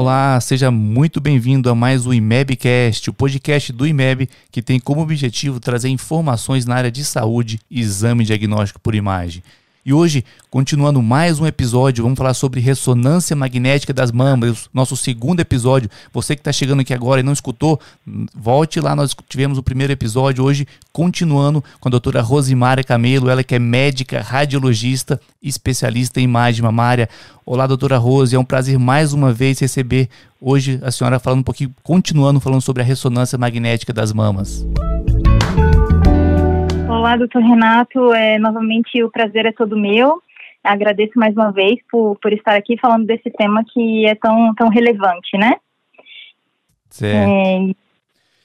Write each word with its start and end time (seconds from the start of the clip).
Olá, 0.00 0.40
seja 0.40 0.70
muito 0.70 1.20
bem-vindo 1.20 1.68
a 1.68 1.74
mais 1.74 2.06
o 2.06 2.14
IMEBcast, 2.14 3.10
o 3.10 3.12
podcast 3.12 3.70
do 3.70 3.86
IMEB 3.86 4.30
que 4.50 4.62
tem 4.62 4.80
como 4.80 5.02
objetivo 5.02 5.60
trazer 5.60 5.90
informações 5.90 6.64
na 6.64 6.74
área 6.74 6.90
de 6.90 7.04
saúde 7.04 7.60
e 7.70 7.80
exame 7.80 8.24
diagnóstico 8.24 8.80
por 8.80 8.94
imagem. 8.94 9.42
E 9.84 9.94
hoje, 9.94 10.24
continuando 10.50 11.00
mais 11.00 11.40
um 11.40 11.46
episódio, 11.46 12.04
vamos 12.04 12.18
falar 12.18 12.34
sobre 12.34 12.60
ressonância 12.60 13.34
magnética 13.34 13.94
das 13.94 14.12
mamas, 14.12 14.68
nosso 14.74 14.94
segundo 14.94 15.40
episódio. 15.40 15.88
Você 16.12 16.36
que 16.36 16.40
está 16.40 16.52
chegando 16.52 16.80
aqui 16.80 16.92
agora 16.92 17.20
e 17.20 17.22
não 17.22 17.32
escutou, 17.32 17.80
volte 18.34 18.78
lá, 18.78 18.94
nós 18.94 19.16
tivemos 19.26 19.56
o 19.56 19.62
primeiro 19.62 19.90
episódio. 19.90 20.44
Hoje, 20.44 20.66
continuando 20.92 21.64
com 21.80 21.88
a 21.88 21.90
doutora 21.90 22.20
Rosimara 22.20 22.84
Camelo, 22.84 23.30
ela 23.30 23.42
que 23.42 23.54
é 23.54 23.58
médica, 23.58 24.20
radiologista, 24.20 25.18
especialista 25.42 26.20
em 26.20 26.24
imagem 26.24 26.62
mamária. 26.62 27.08
Olá, 27.46 27.66
doutora 27.66 27.96
Rose, 27.96 28.36
é 28.36 28.38
um 28.38 28.44
prazer 28.44 28.78
mais 28.78 29.14
uma 29.14 29.32
vez 29.32 29.58
receber 29.60 30.10
hoje 30.38 30.78
a 30.82 30.90
senhora 30.90 31.18
falando 31.18 31.40
um 31.40 31.44
pouquinho, 31.44 31.74
continuando 31.82 32.38
falando 32.38 32.60
sobre 32.60 32.82
a 32.82 32.86
ressonância 32.86 33.38
magnética 33.38 33.94
das 33.94 34.12
mamas. 34.12 34.62
Olá, 37.00 37.16
doutor 37.16 37.40
Renato. 37.40 38.12
É, 38.12 38.38
novamente, 38.38 39.02
o 39.02 39.10
prazer 39.10 39.46
é 39.46 39.52
todo 39.52 39.74
meu. 39.74 40.22
Agradeço 40.62 41.18
mais 41.18 41.34
uma 41.34 41.50
vez 41.50 41.78
por, 41.90 42.18
por 42.20 42.30
estar 42.30 42.54
aqui 42.54 42.76
falando 42.78 43.06
desse 43.06 43.30
tema 43.30 43.64
que 43.72 44.04
é 44.06 44.14
tão, 44.14 44.54
tão 44.54 44.68
relevante, 44.68 45.34
né? 45.38 45.54
Certo. 46.90 47.30
É, 47.30 47.74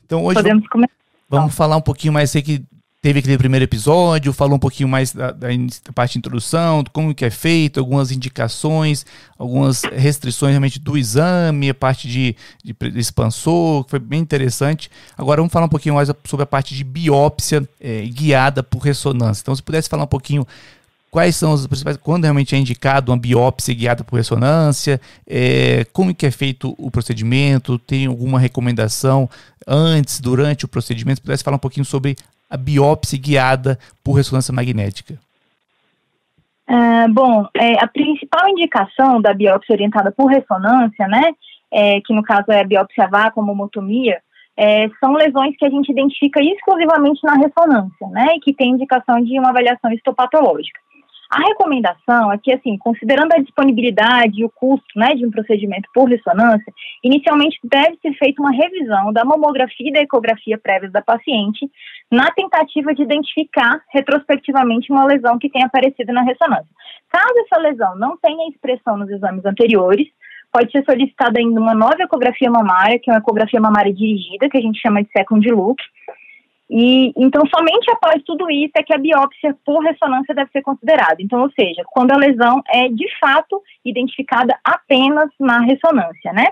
então, 0.05 0.23
hoje 0.23 0.35
podemos 0.35 0.61
vamos, 0.61 0.69
começar. 0.69 0.93
Vamos 1.27 1.53
falar 1.53 1.75
um 1.75 1.81
pouquinho 1.81 2.13
mais. 2.13 2.31
Sei 2.31 2.41
que 2.41 2.63
teve 3.05 3.19
aquele 3.19 3.37
primeiro 3.37 3.63
episódio, 3.63 4.33
falou 4.33 4.55
um 4.55 4.59
pouquinho 4.59 4.89
mais 4.89 5.13
da, 5.13 5.29
da, 5.29 5.49
da, 5.49 5.93
parte 5.93 6.13
de 6.13 6.17
introdução, 6.17 6.83
como 6.91 7.13
que 7.13 7.23
é 7.23 7.29
feito, 7.29 7.79
algumas 7.79 8.11
indicações, 8.11 9.05
algumas 9.37 9.83
restrições 9.83 10.49
realmente 10.49 10.79
do 10.79 10.97
exame, 10.97 11.69
a 11.69 11.73
parte 11.75 12.07
de, 12.07 12.35
de, 12.63 12.75
expansor, 12.99 13.83
que 13.83 13.91
foi 13.91 13.99
bem 13.99 14.21
interessante. 14.21 14.89
Agora 15.15 15.39
vamos 15.39 15.53
falar 15.53 15.67
um 15.67 15.69
pouquinho 15.69 15.93
mais 15.93 16.09
sobre 16.23 16.45
a 16.45 16.47
parte 16.47 16.73
de 16.73 16.83
biópsia 16.83 17.69
é, 17.79 18.01
guiada 18.07 18.63
por 18.63 18.79
ressonância. 18.79 19.43
Então, 19.43 19.55
se 19.55 19.61
pudesse 19.61 19.87
falar 19.87 20.05
um 20.05 20.07
pouquinho 20.07 20.43
quais 21.11 21.35
são 21.35 21.53
os 21.53 21.67
principais, 21.67 21.97
quando 21.97 22.23
realmente 22.23 22.55
é 22.55 22.57
indicado 22.57 23.11
uma 23.11 23.17
biópsia 23.19 23.75
guiada 23.75 24.03
por 24.03 24.15
ressonância, 24.15 24.99
é, 25.27 25.85
como 25.93 26.11
que 26.11 26.25
é 26.25 26.31
feito 26.31 26.73
o 26.75 26.89
procedimento, 26.89 27.77
tem 27.77 28.07
alguma 28.07 28.39
recomendação 28.39 29.29
antes, 29.67 30.19
durante 30.19 30.65
o 30.65 30.67
procedimento, 30.67 31.19
se 31.19 31.21
pudesse 31.21 31.43
falar 31.43 31.57
um 31.57 31.59
pouquinho 31.59 31.85
sobre 31.85 32.15
a 32.55 32.57
biópsia 32.57 33.19
guiada 33.19 33.77
por 34.03 34.13
ressonância 34.13 34.53
magnética? 34.53 35.15
Uh, 36.67 37.13
bom, 37.13 37.47
é, 37.53 37.83
a 37.83 37.87
principal 37.87 38.49
indicação 38.49 39.21
da 39.21 39.33
biópsia 39.33 39.73
orientada 39.73 40.11
por 40.11 40.25
ressonância, 40.25 41.07
né, 41.07 41.31
é, 41.71 42.01
que 42.01 42.13
no 42.13 42.23
caso 42.23 42.51
é 42.51 42.61
a 42.61 42.65
biópsia 42.65 43.07
vácuo, 43.07 43.43
homotomia, 43.43 44.19
é, 44.57 44.89
são 44.99 45.13
lesões 45.13 45.55
que 45.57 45.65
a 45.65 45.69
gente 45.69 45.91
identifica 45.91 46.41
exclusivamente 46.41 47.19
na 47.23 47.33
ressonância, 47.33 48.07
né, 48.07 48.35
e 48.35 48.39
que 48.39 48.53
tem 48.53 48.71
indicação 48.71 49.21
de 49.21 49.37
uma 49.37 49.49
avaliação 49.49 49.91
histopatológica. 49.91 50.79
A 51.29 51.39
recomendação 51.39 52.31
é 52.31 52.37
que, 52.37 52.51
assim, 52.53 52.77
considerando 52.77 53.33
a 53.33 53.39
disponibilidade 53.39 54.41
e 54.41 54.45
o 54.45 54.49
custo 54.49 54.87
né, 54.95 55.15
de 55.15 55.25
um 55.25 55.31
procedimento 55.31 55.89
por 55.93 56.07
ressonância, 56.07 56.71
inicialmente 57.03 57.59
deve 57.63 57.97
ser 58.01 58.13
feita 58.13 58.41
uma 58.41 58.51
revisão 58.51 59.11
da 59.11 59.25
mamografia 59.25 59.89
e 59.89 59.93
da 59.93 60.01
ecografia 60.01 60.57
prévias 60.57 60.91
da 60.91 61.01
paciente, 61.01 61.69
na 62.11 62.29
tentativa 62.31 62.93
de 62.93 63.01
identificar 63.01 63.81
retrospectivamente 63.91 64.91
uma 64.91 65.05
lesão 65.05 65.39
que 65.39 65.49
tenha 65.49 65.65
aparecido 65.65 66.13
na 66.13 66.21
ressonância. 66.21 66.69
Caso 67.09 67.33
essa 67.39 67.59
lesão 67.59 67.95
não 67.97 68.17
tenha 68.17 68.49
expressão 68.49 68.97
nos 68.97 69.09
exames 69.09 69.45
anteriores, 69.45 70.07
pode 70.51 70.71
ser 70.71 70.85
solicitada 70.85 71.39
ainda 71.39 71.59
uma 71.59 71.73
nova 71.73 72.01
ecografia 72.01 72.49
mamária, 72.49 72.99
que 72.99 73.09
é 73.09 73.13
uma 73.13 73.19
ecografia 73.19 73.59
mamária 73.59 73.93
dirigida, 73.93 74.47
que 74.49 74.57
a 74.57 74.61
gente 74.61 74.79
chama 74.79 75.03
de 75.03 75.09
second 75.11 75.45
look, 75.49 75.81
e 76.69 77.13
então 77.15 77.43
somente 77.47 77.89
após 77.91 78.23
tudo 78.23 78.49
isso 78.49 78.73
é 78.75 78.83
que 78.83 78.93
a 78.93 78.97
biópsia 78.97 79.55
por 79.63 79.83
ressonância 79.83 80.33
deve 80.33 80.49
ser 80.51 80.63
considerada. 80.63 81.17
Então, 81.19 81.41
ou 81.41 81.51
seja, 81.51 81.83
quando 81.85 82.11
a 82.11 82.17
lesão 82.17 82.61
é 82.67 82.87
de 82.89 83.07
fato 83.19 83.61
identificada 83.83 84.57
apenas 84.63 85.29
na 85.39 85.59
ressonância, 85.59 86.33
né? 86.33 86.47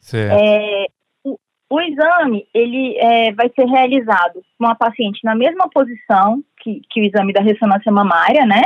Certo. 0.00 0.32
É, 0.32 0.86
o, 1.22 1.38
o, 1.70 1.80
exame 1.80 2.46
ele 2.52 2.96
é, 2.98 3.32
vai 3.32 3.50
ser 3.54 3.66
realizado 3.66 4.42
com 4.58 4.66
a 4.66 4.74
paciente 4.74 5.20
na 5.24 5.34
mesma 5.34 5.68
posição 5.70 6.42
que, 6.60 6.82
que 6.90 7.00
o 7.00 7.04
exame 7.04 7.32
da 7.32 7.40
ressonância 7.40 7.92
mamária, 7.92 8.44
né? 8.44 8.62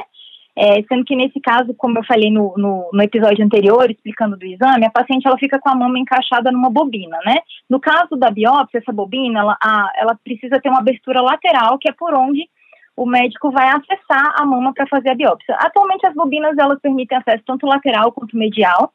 É, 0.60 0.82
sendo 0.88 1.04
que 1.04 1.14
nesse 1.14 1.38
caso, 1.40 1.72
como 1.74 1.98
eu 1.98 2.04
falei 2.04 2.32
no, 2.32 2.52
no, 2.56 2.90
no, 2.92 3.02
episódio 3.02 3.44
anterior, 3.44 3.88
explicando 3.88 4.36
do 4.36 4.44
exame, 4.44 4.84
a 4.84 4.90
paciente 4.90 5.24
ela 5.24 5.38
fica 5.38 5.56
com 5.60 5.68
a 5.68 5.74
mama 5.74 6.00
encaixada 6.00 6.50
numa 6.50 6.68
bobina, 6.68 7.16
né? 7.24 7.36
No 7.70 7.78
caso 7.78 8.16
da 8.16 8.28
biópsia, 8.28 8.78
essa 8.78 8.92
bobina, 8.92 9.38
ela, 9.38 9.56
a, 9.62 9.92
ela 9.96 10.18
precisa 10.24 10.60
ter 10.60 10.68
uma 10.68 10.80
abertura 10.80 11.22
lateral, 11.22 11.78
que 11.78 11.88
é 11.88 11.92
por 11.92 12.12
onde 12.12 12.48
o 12.96 13.06
médico 13.06 13.52
vai 13.52 13.68
acessar 13.68 14.34
a 14.36 14.44
mama 14.44 14.72
para 14.74 14.88
fazer 14.88 15.10
a 15.10 15.14
biópsia. 15.14 15.54
Atualmente 15.60 16.04
as 16.08 16.14
bobinas 16.14 16.58
elas 16.58 16.80
permitem 16.80 17.18
acesso 17.18 17.44
tanto 17.46 17.64
lateral 17.64 18.10
quanto 18.10 18.36
medial. 18.36 18.92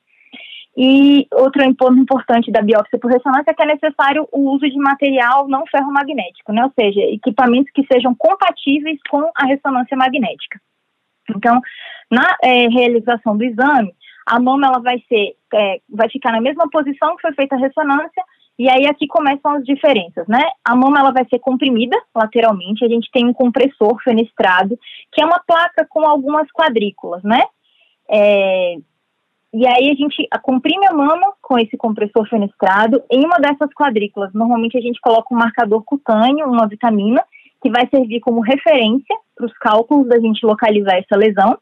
E 0.75 1.28
outro 1.31 1.63
ponto 1.75 1.97
importante 1.97 2.51
da 2.51 2.62
biópsia 2.62 3.00
por 3.00 3.09
ressonância 3.09 3.51
é 3.51 3.53
que 3.53 3.63
é 3.63 3.68
necessário 3.68 4.28
o 4.34 4.51
uso 4.51 4.68
de 4.69 4.78
material 4.78 5.47
não 5.47 5.63
ferromagnético, 5.68 6.51
né? 6.51 6.66
Ou 6.66 6.72
seja, 6.78 7.00
equipamentos 7.03 7.72
que 7.74 7.85
sejam 7.90 8.13
compatíveis 8.16 9.00
com 9.09 9.31
a 9.34 9.45
ressonância 9.45 9.95
magnética. 9.95 10.59
Então, 11.29 11.59
na 12.09 12.35
é, 12.44 12.67
realização 12.67 13.38
do 13.38 13.44
exame, 13.44 13.94
a 14.25 14.39
mama 14.39 14.67
ela 14.67 14.79
vai 14.79 15.01
ser, 15.07 15.35
é, 15.53 15.81
vai 15.89 16.09
ficar 16.09 16.31
na 16.31 16.41
mesma 16.41 16.69
posição 16.69 17.16
que 17.16 17.22
foi 17.22 17.34
feita 17.34 17.56
a 17.56 17.59
ressonância, 17.59 18.23
e 18.57 18.69
aí 18.69 18.85
aqui 18.85 19.07
começam 19.07 19.51
as 19.51 19.63
diferenças, 19.66 20.28
né? 20.28 20.44
A 20.63 20.75
mama 20.75 21.00
ela 21.00 21.12
vai 21.12 21.25
ser 21.28 21.39
comprimida 21.39 21.97
lateralmente, 22.16 22.85
a 22.85 22.88
gente 22.88 23.09
tem 23.12 23.25
um 23.25 23.33
compressor 23.33 24.00
fenestrado, 24.03 24.78
que 25.12 25.22
é 25.22 25.25
uma 25.25 25.41
placa 25.45 25.85
com 25.89 26.07
algumas 26.07 26.47
quadrículas, 26.51 27.23
né? 27.23 27.41
É, 28.07 28.75
e 29.53 29.67
aí 29.67 29.91
a 29.91 29.95
gente 29.95 30.28
comprime 30.41 30.85
a 30.88 30.94
mama 30.94 31.33
com 31.41 31.59
esse 31.59 31.78
compressor 31.78 32.28
fenestrado. 32.28 33.03
Em 33.09 33.23
uma 33.23 33.38
dessas 33.38 33.72
quadrículas, 33.73 34.33
normalmente 34.33 34.78
a 34.78 34.81
gente 34.81 35.00
coloca 35.00 35.33
um 35.33 35.38
marcador 35.38 35.83
cutâneo, 35.83 36.47
uma 36.47 36.67
vitamina, 36.67 37.23
que 37.63 37.69
vai 37.69 37.88
servir 37.88 38.19
como 38.19 38.41
referência 38.41 39.16
para 39.34 39.46
os 39.46 39.53
cálculos 39.53 40.07
da 40.09 40.19
gente 40.19 40.46
localizar 40.46 40.97
essa 40.97 41.16
lesão. 41.16 41.57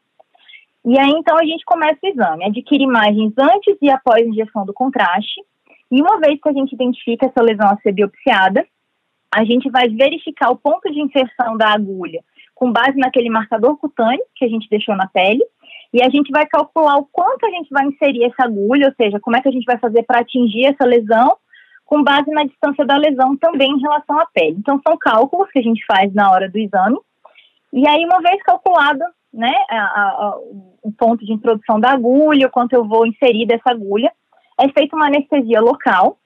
E 0.84 0.98
aí, 0.98 1.10
então, 1.10 1.38
a 1.38 1.44
gente 1.44 1.64
começa 1.64 1.98
o 2.02 2.08
exame, 2.08 2.44
adquire 2.44 2.82
imagens 2.82 3.32
antes 3.38 3.78
e 3.80 3.88
após 3.88 4.20
a 4.20 4.28
injeção 4.28 4.66
do 4.66 4.74
contraste. 4.74 5.40
E 5.92 6.02
uma 6.02 6.18
vez 6.18 6.40
que 6.40 6.48
a 6.48 6.52
gente 6.52 6.74
identifica 6.74 7.26
essa 7.26 7.40
lesão 7.40 7.68
a 7.68 7.76
ser 7.76 7.92
biopsiada, 7.92 8.66
a 9.32 9.44
gente 9.44 9.70
vai 9.70 9.88
verificar 9.88 10.50
o 10.50 10.56
ponto 10.56 10.90
de 10.90 11.00
inserção 11.00 11.56
da 11.56 11.68
agulha 11.68 12.20
com 12.52 12.72
base 12.72 12.96
naquele 12.96 13.30
marcador 13.30 13.76
cutâneo 13.76 14.22
que 14.34 14.44
a 14.44 14.48
gente 14.48 14.68
deixou 14.68 14.96
na 14.96 15.06
pele. 15.06 15.44
E 15.92 16.02
a 16.02 16.08
gente 16.08 16.30
vai 16.32 16.46
calcular 16.46 16.96
o 16.96 17.06
quanto 17.12 17.46
a 17.46 17.50
gente 17.50 17.68
vai 17.70 17.86
inserir 17.86 18.24
essa 18.24 18.44
agulha, 18.44 18.88
ou 18.88 18.94
seja, 18.94 19.20
como 19.20 19.36
é 19.36 19.40
que 19.40 19.48
a 19.48 19.52
gente 19.52 19.64
vai 19.64 19.78
fazer 19.78 20.02
para 20.02 20.20
atingir 20.20 20.66
essa 20.66 20.84
lesão 20.84 21.36
com 21.92 22.02
base 22.02 22.30
na 22.30 22.44
distância 22.44 22.86
da 22.86 22.96
lesão 22.96 23.36
também 23.36 23.70
em 23.70 23.80
relação 23.82 24.18
à 24.18 24.24
pele. 24.24 24.56
Então, 24.58 24.80
são 24.82 24.96
cálculos 24.96 25.50
que 25.50 25.58
a 25.58 25.62
gente 25.62 25.84
faz 25.84 26.10
na 26.14 26.30
hora 26.30 26.48
do 26.48 26.56
exame. 26.56 26.98
E 27.70 27.86
aí, 27.86 28.02
uma 28.06 28.18
vez 28.22 28.42
calculado 28.42 29.04
né, 29.30 29.52
a, 29.68 29.76
a, 29.76 30.38
o 30.82 30.90
ponto 30.96 31.22
de 31.22 31.34
introdução 31.34 31.78
da 31.78 31.90
agulha, 31.90 32.46
o 32.46 32.50
quanto 32.50 32.72
eu 32.72 32.88
vou 32.88 33.06
inserir 33.06 33.44
dessa 33.44 33.72
agulha, 33.72 34.10
é 34.58 34.70
feita 34.70 34.96
uma 34.96 35.08
anestesia 35.08 35.60
local, 35.60 36.16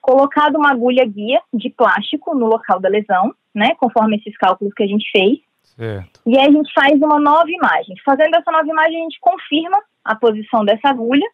colocado 0.00 0.56
uma 0.56 0.70
agulha 0.70 1.04
guia 1.04 1.42
de 1.52 1.68
plástico 1.68 2.34
no 2.34 2.46
local 2.46 2.80
da 2.80 2.88
lesão, 2.88 3.34
né, 3.54 3.74
conforme 3.74 4.16
esses 4.16 4.34
cálculos 4.38 4.72
que 4.72 4.82
a 4.82 4.86
gente 4.86 5.04
fez. 5.10 5.40
Certo. 5.76 6.20
E 6.24 6.38
aí 6.38 6.46
a 6.46 6.50
gente 6.50 6.72
faz 6.72 6.94
uma 7.02 7.20
nova 7.20 7.50
imagem. 7.50 7.96
Fazendo 8.02 8.34
essa 8.34 8.50
nova 8.50 8.66
imagem, 8.66 8.96
a 8.98 9.02
gente 9.02 9.20
confirma 9.20 9.78
a 10.02 10.14
posição 10.14 10.64
dessa 10.64 10.88
agulha 10.88 11.28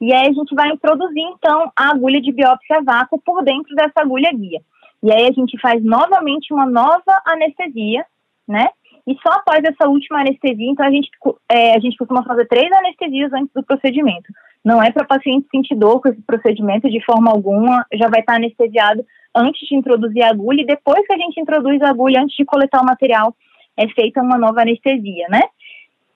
e 0.00 0.14
aí 0.14 0.28
a 0.28 0.32
gente 0.32 0.54
vai 0.54 0.70
introduzir, 0.70 1.22
então, 1.22 1.70
a 1.76 1.90
agulha 1.90 2.20
de 2.20 2.32
biópsia 2.32 2.80
vácuo 2.82 3.20
por 3.20 3.44
dentro 3.44 3.74
dessa 3.74 4.00
agulha 4.00 4.32
guia. 4.32 4.60
E 5.02 5.12
aí 5.12 5.26
a 5.26 5.32
gente 5.32 5.58
faz 5.60 5.82
novamente 5.84 6.52
uma 6.52 6.64
nova 6.64 7.22
anestesia, 7.26 8.04
né? 8.48 8.68
E 9.06 9.14
só 9.22 9.30
após 9.30 9.60
essa 9.64 9.88
última 9.88 10.20
anestesia, 10.20 10.70
então 10.70 10.86
a 10.86 10.90
gente, 10.90 11.10
é, 11.50 11.76
a 11.76 11.80
gente 11.80 11.96
costuma 11.96 12.22
fazer 12.22 12.46
três 12.46 12.70
anestesias 12.72 13.32
antes 13.32 13.52
do 13.54 13.62
procedimento. 13.62 14.32
Não 14.64 14.82
é 14.82 14.90
para 14.90 15.06
paciente 15.06 15.48
sentir 15.50 15.74
dor 15.74 16.00
com 16.00 16.08
esse 16.08 16.20
procedimento 16.22 16.88
de 16.88 17.02
forma 17.04 17.30
alguma, 17.30 17.84
já 17.94 18.08
vai 18.08 18.20
estar 18.20 18.36
anestesiado 18.36 19.04
antes 19.34 19.66
de 19.66 19.74
introduzir 19.74 20.22
a 20.22 20.30
agulha 20.30 20.62
e 20.62 20.66
depois 20.66 21.06
que 21.06 21.12
a 21.12 21.18
gente 21.18 21.40
introduz 21.40 21.80
a 21.82 21.90
agulha, 21.90 22.20
antes 22.22 22.36
de 22.36 22.44
coletar 22.44 22.80
o 22.82 22.86
material, 22.86 23.34
é 23.76 23.88
feita 23.88 24.22
uma 24.22 24.36
nova 24.36 24.60
anestesia, 24.62 25.26
né? 25.28 25.42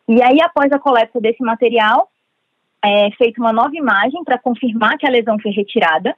E 0.07 0.23
aí, 0.23 0.41
após 0.43 0.71
a 0.73 0.79
coleta 0.79 1.19
desse 1.21 1.43
material, 1.43 2.09
é, 2.85 3.11
feita 3.13 3.41
uma 3.41 3.53
nova 3.53 3.75
imagem 3.75 4.23
para 4.25 4.39
confirmar 4.39 4.99
que 4.99 5.07
a 5.07 5.11
lesão 5.11 5.39
foi 5.41 5.51
retirada. 5.53 6.15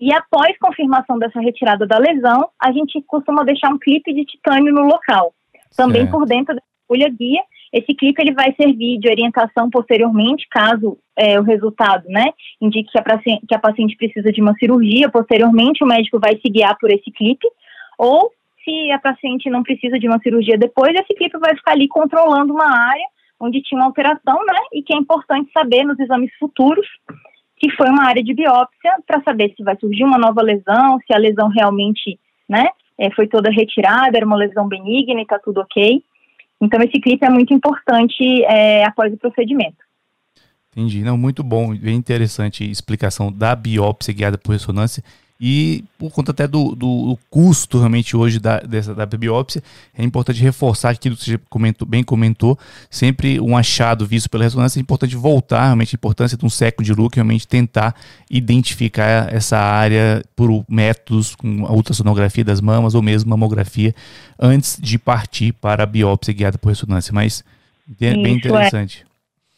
E 0.00 0.12
após 0.12 0.56
confirmação 0.58 1.18
dessa 1.18 1.40
retirada 1.40 1.86
da 1.86 1.98
lesão, 1.98 2.50
a 2.60 2.72
gente 2.72 3.00
costuma 3.02 3.44
deixar 3.44 3.72
um 3.72 3.78
clipe 3.78 4.12
de 4.12 4.24
titânio 4.24 4.72
no 4.72 4.82
local, 4.82 5.32
também 5.76 6.06
por 6.10 6.26
dentro 6.26 6.54
da 6.54 6.62
agulha 6.88 7.08
guia. 7.08 7.40
Esse 7.72 7.94
clipe 7.94 8.20
ele 8.20 8.32
vai 8.32 8.54
servir 8.60 8.98
de 8.98 9.08
orientação 9.08 9.68
posteriormente, 9.70 10.46
caso 10.50 10.98
é, 11.16 11.38
o 11.38 11.42
resultado, 11.42 12.08
né, 12.08 12.32
indique 12.60 12.90
que 12.90 12.98
a, 12.98 13.02
paciente, 13.02 13.46
que 13.46 13.54
a 13.54 13.58
paciente 13.58 13.96
precisa 13.96 14.32
de 14.32 14.40
uma 14.40 14.54
cirurgia. 14.54 15.10
Posteriormente, 15.10 15.84
o 15.84 15.86
médico 15.86 16.18
vai 16.18 16.36
se 16.36 16.50
guiar 16.50 16.76
por 16.78 16.90
esse 16.90 17.10
clipe, 17.10 17.46
ou 17.98 18.30
se 18.64 18.90
a 18.90 18.98
paciente 18.98 19.50
não 19.50 19.62
precisa 19.62 19.98
de 19.98 20.08
uma 20.08 20.18
cirurgia 20.20 20.56
depois, 20.56 20.94
esse 20.94 21.14
clipe 21.14 21.38
vai 21.38 21.54
ficar 21.56 21.72
ali 21.72 21.88
controlando 21.88 22.52
uma 22.52 22.70
área 22.70 23.04
onde 23.40 23.62
tinha 23.62 23.80
uma 23.80 23.86
alteração, 23.86 24.36
né, 24.46 24.58
e 24.72 24.82
que 24.82 24.92
é 24.92 24.96
importante 24.96 25.50
saber 25.52 25.84
nos 25.84 25.98
exames 25.98 26.30
futuros 26.38 26.86
que 27.58 27.70
foi 27.72 27.88
uma 27.88 28.04
área 28.04 28.22
de 28.22 28.32
biópsia 28.32 28.92
para 29.06 29.22
saber 29.22 29.52
se 29.56 29.62
vai 29.62 29.76
surgir 29.78 30.04
uma 30.04 30.18
nova 30.18 30.40
lesão, 30.42 30.98
se 31.06 31.12
a 31.12 31.18
lesão 31.18 31.48
realmente, 31.48 32.18
né, 32.48 32.68
é, 32.96 33.10
foi 33.10 33.26
toda 33.26 33.50
retirada, 33.50 34.16
era 34.16 34.26
uma 34.26 34.36
lesão 34.36 34.68
benigna 34.68 35.20
e 35.20 35.22
está 35.22 35.38
tudo 35.38 35.60
ok. 35.60 36.02
Então 36.60 36.80
esse 36.80 37.00
clipe 37.00 37.24
é 37.24 37.30
muito 37.30 37.52
importante 37.52 38.44
é, 38.44 38.84
após 38.84 39.12
o 39.12 39.16
procedimento. 39.16 39.76
Entendi, 40.70 41.02
não, 41.02 41.16
muito 41.16 41.42
bom, 41.42 41.74
bem 41.76 41.96
interessante 41.96 42.68
explicação 42.68 43.32
da 43.32 43.54
biópsia 43.56 44.14
guiada 44.14 44.38
por 44.38 44.52
ressonância 44.52 45.02
e 45.40 45.84
por 45.96 46.10
conta 46.10 46.32
até 46.32 46.48
do, 46.48 46.74
do, 46.74 47.10
do 47.10 47.18
custo 47.30 47.78
realmente 47.78 48.16
hoje 48.16 48.40
da, 48.40 48.58
dessa, 48.58 48.92
da 48.92 49.06
biópsia, 49.06 49.62
é 49.96 50.02
importante 50.02 50.42
reforçar 50.42 50.90
aquilo 50.90 51.16
que 51.16 51.24
você 51.24 51.38
comentou, 51.48 51.86
bem 51.86 52.02
comentou, 52.02 52.58
sempre 52.90 53.38
um 53.40 53.56
achado 53.56 54.04
visto 54.04 54.28
pela 54.28 54.42
ressonância, 54.42 54.80
é 54.80 54.82
importante 54.82 55.14
voltar 55.14 55.66
realmente 55.66 55.94
a 55.94 55.96
importância 55.96 56.36
de 56.36 56.44
um 56.44 56.50
século 56.50 56.84
de 56.84 56.92
look, 56.92 57.14
realmente 57.14 57.46
tentar 57.46 57.94
identificar 58.28 59.32
essa 59.32 59.56
área 59.58 60.24
por 60.34 60.64
métodos 60.68 61.36
com 61.36 61.66
a 61.66 61.72
ultrassonografia 61.72 62.44
das 62.44 62.60
mamas 62.60 62.96
ou 62.96 63.02
mesmo 63.02 63.30
mamografia 63.30 63.94
antes 64.40 64.76
de 64.80 64.98
partir 64.98 65.52
para 65.52 65.84
a 65.84 65.86
biópsia 65.86 66.34
guiada 66.34 66.58
por 66.58 66.70
ressonância, 66.70 67.12
mas 67.12 67.44
bem 67.86 68.26
é. 68.26 68.28
interessante. 68.30 69.04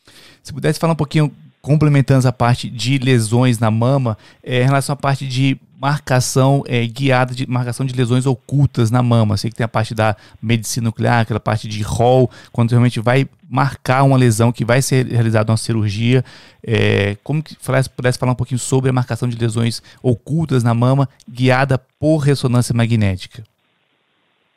É. 0.06 0.10
Se 0.42 0.52
pudesse 0.52 0.78
falar 0.78 0.92
um 0.92 0.96
pouquinho 0.96 1.32
complementando 1.62 2.20
essa 2.20 2.32
parte 2.32 2.68
de 2.68 2.98
lesões 2.98 3.58
na 3.58 3.70
mama, 3.70 4.16
é, 4.42 4.62
em 4.62 4.64
relação 4.64 4.92
à 4.94 4.96
parte 4.96 5.26
de 5.26 5.58
marcação 5.80 6.62
é, 6.66 6.86
guiada 6.86 7.34
de 7.34 7.46
marcação 7.48 7.86
de 7.86 7.94
lesões 7.94 8.26
ocultas 8.26 8.90
na 8.90 9.02
mama. 9.02 9.38
Sei 9.38 9.50
que 9.50 9.56
tem 9.56 9.64
a 9.64 9.68
parte 9.68 9.94
da 9.94 10.14
medicina 10.42 10.84
nuclear, 10.84 11.20
aquela 11.20 11.40
parte 11.40 11.66
de 11.66 11.82
rol, 11.82 12.30
quando 12.52 12.70
realmente 12.70 13.00
vai 13.00 13.26
marcar 13.48 14.02
uma 14.02 14.16
lesão 14.16 14.52
que 14.52 14.64
vai 14.64 14.82
ser 14.82 15.06
realizada 15.06 15.50
uma 15.50 15.56
cirurgia. 15.56 16.22
É, 16.62 17.16
como 17.24 17.42
que 17.42 17.56
pudesse 17.96 18.18
falar 18.18 18.32
um 18.32 18.36
pouquinho 18.36 18.58
sobre 18.58 18.90
a 18.90 18.92
marcação 18.92 19.26
de 19.26 19.38
lesões 19.38 19.82
ocultas 20.02 20.62
na 20.62 20.74
mama 20.74 21.08
guiada 21.26 21.78
por 21.98 22.18
ressonância 22.18 22.74
magnética? 22.74 23.42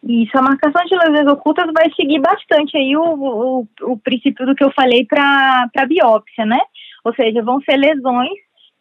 Isso, 0.04 0.38
a 0.38 0.42
marcação 0.42 0.84
de 0.84 0.96
lesões 0.98 1.28
ocultas 1.32 1.66
vai 1.74 1.90
seguir 1.94 2.20
bastante 2.20 2.76
aí 2.76 2.98
o, 2.98 3.02
o, 3.02 3.68
o 3.84 3.98
princípio 3.98 4.46
do 4.46 4.54
que 4.54 4.64
eu 4.64 4.72
falei 4.74 5.06
para 5.06 5.70
a 5.78 5.86
biópsia, 5.86 6.46
né? 6.46 6.60
Ou 7.04 7.14
seja, 7.14 7.42
vão 7.42 7.60
ser 7.62 7.78
lesões 7.78 8.32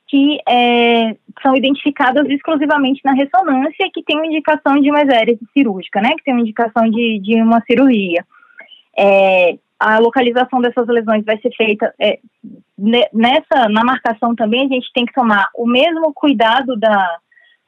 que 0.08 0.38
é, 0.46 1.16
são 1.42 1.56
identificadas 1.56 2.28
exclusivamente 2.28 3.00
na 3.04 3.14
ressonância 3.14 3.90
que 3.92 4.02
tem 4.02 4.16
uma 4.16 4.26
indicação 4.26 4.78
de 4.78 4.90
uma 4.90 5.00
exérese 5.00 5.40
cirúrgica, 5.52 6.02
né, 6.02 6.10
que 6.10 6.24
tem 6.24 6.34
uma 6.34 6.42
indicação 6.42 6.84
de, 6.90 7.18
de 7.20 7.40
uma 7.40 7.62
cirurgia. 7.62 8.24
É, 8.98 9.56
a 9.80 9.98
localização 9.98 10.60
dessas 10.60 10.86
lesões 10.86 11.24
vai 11.24 11.38
ser 11.38 11.50
feita 11.56 11.92
é, 11.98 12.18
nessa, 13.12 13.68
na 13.68 13.84
marcação 13.84 14.34
também 14.34 14.66
a 14.66 14.68
gente 14.68 14.92
tem 14.92 15.06
que 15.06 15.12
tomar 15.12 15.48
o 15.54 15.66
mesmo 15.66 16.12
cuidado 16.12 16.76
da, 16.76 17.18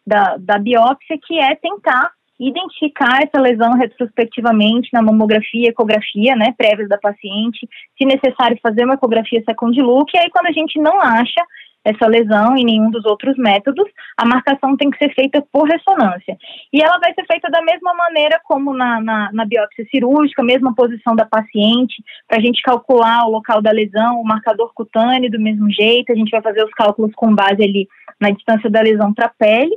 da, 0.06 0.36
da 0.36 0.58
biópsia, 0.58 1.18
que 1.24 1.38
é 1.38 1.54
tentar 1.54 2.10
identificar 2.38 3.22
essa 3.22 3.40
lesão 3.40 3.74
retrospectivamente 3.74 4.88
na 4.92 5.02
mamografia, 5.02 5.68
ecografia, 5.68 6.34
né, 6.34 6.54
prévias 6.56 6.88
da 6.88 6.98
paciente, 6.98 7.68
se 7.96 8.04
necessário 8.04 8.58
fazer 8.62 8.84
uma 8.84 8.94
ecografia 8.94 9.42
second 9.44 9.80
look, 9.80 10.10
e 10.14 10.18
aí 10.18 10.30
quando 10.30 10.46
a 10.46 10.52
gente 10.52 10.78
não 10.80 11.00
acha 11.00 11.40
essa 11.84 12.06
lesão 12.06 12.56
em 12.56 12.64
nenhum 12.64 12.90
dos 12.90 13.04
outros 13.04 13.36
métodos, 13.36 13.84
a 14.16 14.24
marcação 14.24 14.76
tem 14.76 14.90
que 14.90 14.96
ser 14.96 15.14
feita 15.14 15.44
por 15.52 15.68
ressonância. 15.68 16.36
E 16.72 16.82
ela 16.82 16.98
vai 16.98 17.12
ser 17.12 17.26
feita 17.26 17.50
da 17.50 17.60
mesma 17.60 17.92
maneira 17.92 18.40
como 18.44 18.74
na, 18.74 19.00
na, 19.00 19.30
na 19.32 19.44
biópsia 19.44 19.84
cirúrgica, 19.90 20.42
mesma 20.42 20.74
posição 20.74 21.14
da 21.14 21.26
paciente, 21.26 22.02
para 22.26 22.38
a 22.38 22.40
gente 22.40 22.62
calcular 22.62 23.26
o 23.26 23.30
local 23.30 23.60
da 23.60 23.70
lesão, 23.70 24.18
o 24.18 24.24
marcador 24.24 24.72
cutâneo 24.74 25.30
do 25.30 25.38
mesmo 25.38 25.70
jeito, 25.70 26.10
a 26.10 26.16
gente 26.16 26.30
vai 26.30 26.40
fazer 26.40 26.64
os 26.64 26.72
cálculos 26.72 27.12
com 27.14 27.34
base 27.34 27.62
ali 27.62 27.86
na 28.18 28.30
distância 28.30 28.70
da 28.70 28.80
lesão 28.80 29.12
para 29.12 29.26
a 29.26 29.32
pele. 29.38 29.76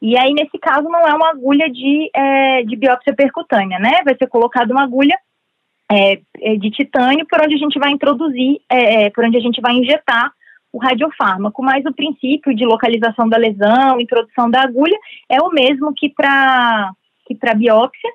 E 0.00 0.16
aí, 0.16 0.32
nesse 0.32 0.58
caso, 0.58 0.88
não 0.88 1.06
é 1.06 1.12
uma 1.12 1.30
agulha 1.30 1.68
de, 1.68 2.10
é, 2.14 2.62
de 2.62 2.76
biópsia 2.76 3.14
percutânea, 3.14 3.78
né? 3.78 4.00
Vai 4.04 4.16
ser 4.16 4.28
colocada 4.28 4.72
uma 4.72 4.84
agulha 4.84 5.18
é, 5.90 6.20
é 6.40 6.56
de 6.56 6.70
titânio 6.70 7.26
por 7.26 7.42
onde 7.42 7.54
a 7.54 7.58
gente 7.58 7.78
vai 7.78 7.90
introduzir, 7.90 8.60
é, 8.68 9.04
é, 9.04 9.10
por 9.10 9.24
onde 9.24 9.36
a 9.36 9.40
gente 9.40 9.60
vai 9.60 9.72
injetar 9.74 10.32
o 10.72 10.78
radiofármaco, 10.78 11.62
mas 11.62 11.84
o 11.86 11.94
princípio 11.94 12.54
de 12.54 12.64
localização 12.64 13.28
da 13.28 13.38
lesão, 13.38 14.00
introdução 14.00 14.50
da 14.50 14.62
agulha, 14.62 14.96
é 15.28 15.40
o 15.40 15.50
mesmo 15.50 15.92
que 15.94 16.10
para 16.10 16.92
que 17.26 17.34
para 17.34 17.54
biópsia. 17.54 18.10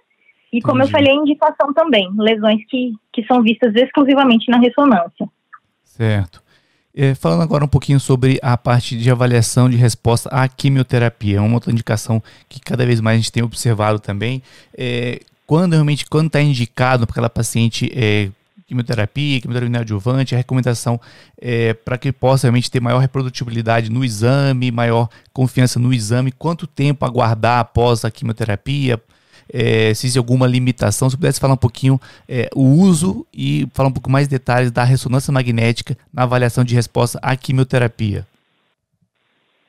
E 0.51 0.61
como 0.61 0.83
Entendi. 0.83 0.89
eu 0.89 0.97
falei, 0.97 1.13
indicação 1.15 1.73
também, 1.73 2.07
lesões 2.15 2.63
que, 2.67 2.93
que 3.11 3.25
são 3.25 3.41
vistas 3.41 3.73
exclusivamente 3.75 4.49
na 4.51 4.59
ressonância. 4.59 5.27
Certo. 5.83 6.42
É, 6.95 7.15
falando 7.15 7.41
agora 7.41 7.65
um 7.65 7.67
pouquinho 7.67 7.99
sobre 7.99 8.39
a 8.43 8.55
parte 8.55 8.95
de 8.95 9.09
avaliação 9.09 9.67
de 9.67 9.75
resposta 9.75 10.29
à 10.29 10.47
quimioterapia, 10.47 11.41
uma 11.41 11.55
outra 11.55 11.71
indicação 11.71 12.21
que 12.47 12.59
cada 12.59 12.85
vez 12.85 13.01
mais 13.01 13.15
a 13.15 13.17
gente 13.17 13.31
tem 13.31 13.41
observado 13.41 13.97
também, 13.97 14.43
é, 14.77 15.19
quando 15.47 15.73
realmente, 15.73 16.05
quando 16.05 16.27
está 16.27 16.39
indicado 16.39 17.07
para 17.07 17.13
aquela 17.13 17.29
paciente 17.31 17.91
é, 17.95 18.29
quimioterapia, 18.67 19.41
quimioterapia 19.41 19.71
neoadjuvante, 19.71 20.35
a 20.35 20.37
recomendação 20.37 21.01
é 21.41 21.73
para 21.73 21.97
que 21.97 22.11
possa 22.11 22.47
realmente 22.47 22.69
ter 22.69 22.79
maior 22.79 22.99
reprodutibilidade 22.99 23.89
no 23.89 24.05
exame, 24.05 24.71
maior 24.71 25.09
confiança 25.33 25.79
no 25.79 25.93
exame, 25.93 26.31
quanto 26.31 26.67
tempo 26.67 27.05
aguardar 27.05 27.59
após 27.59 28.05
a 28.05 28.11
quimioterapia, 28.11 29.01
é, 29.51 29.93
se 29.93 30.05
existe 30.05 30.17
alguma 30.17 30.47
limitação, 30.47 31.09
se 31.09 31.17
pudesse 31.17 31.39
falar 31.39 31.53
um 31.53 31.57
pouquinho 31.57 31.99
é, 32.27 32.49
o 32.55 32.61
uso 32.61 33.25
e 33.33 33.67
falar 33.73 33.89
um 33.89 33.93
pouco 33.93 34.11
mais 34.11 34.27
detalhes 34.27 34.71
da 34.71 34.83
ressonância 34.83 35.31
magnética 35.31 35.97
na 36.13 36.23
avaliação 36.23 36.63
de 36.63 36.75
resposta 36.75 37.19
à 37.21 37.35
quimioterapia. 37.35 38.25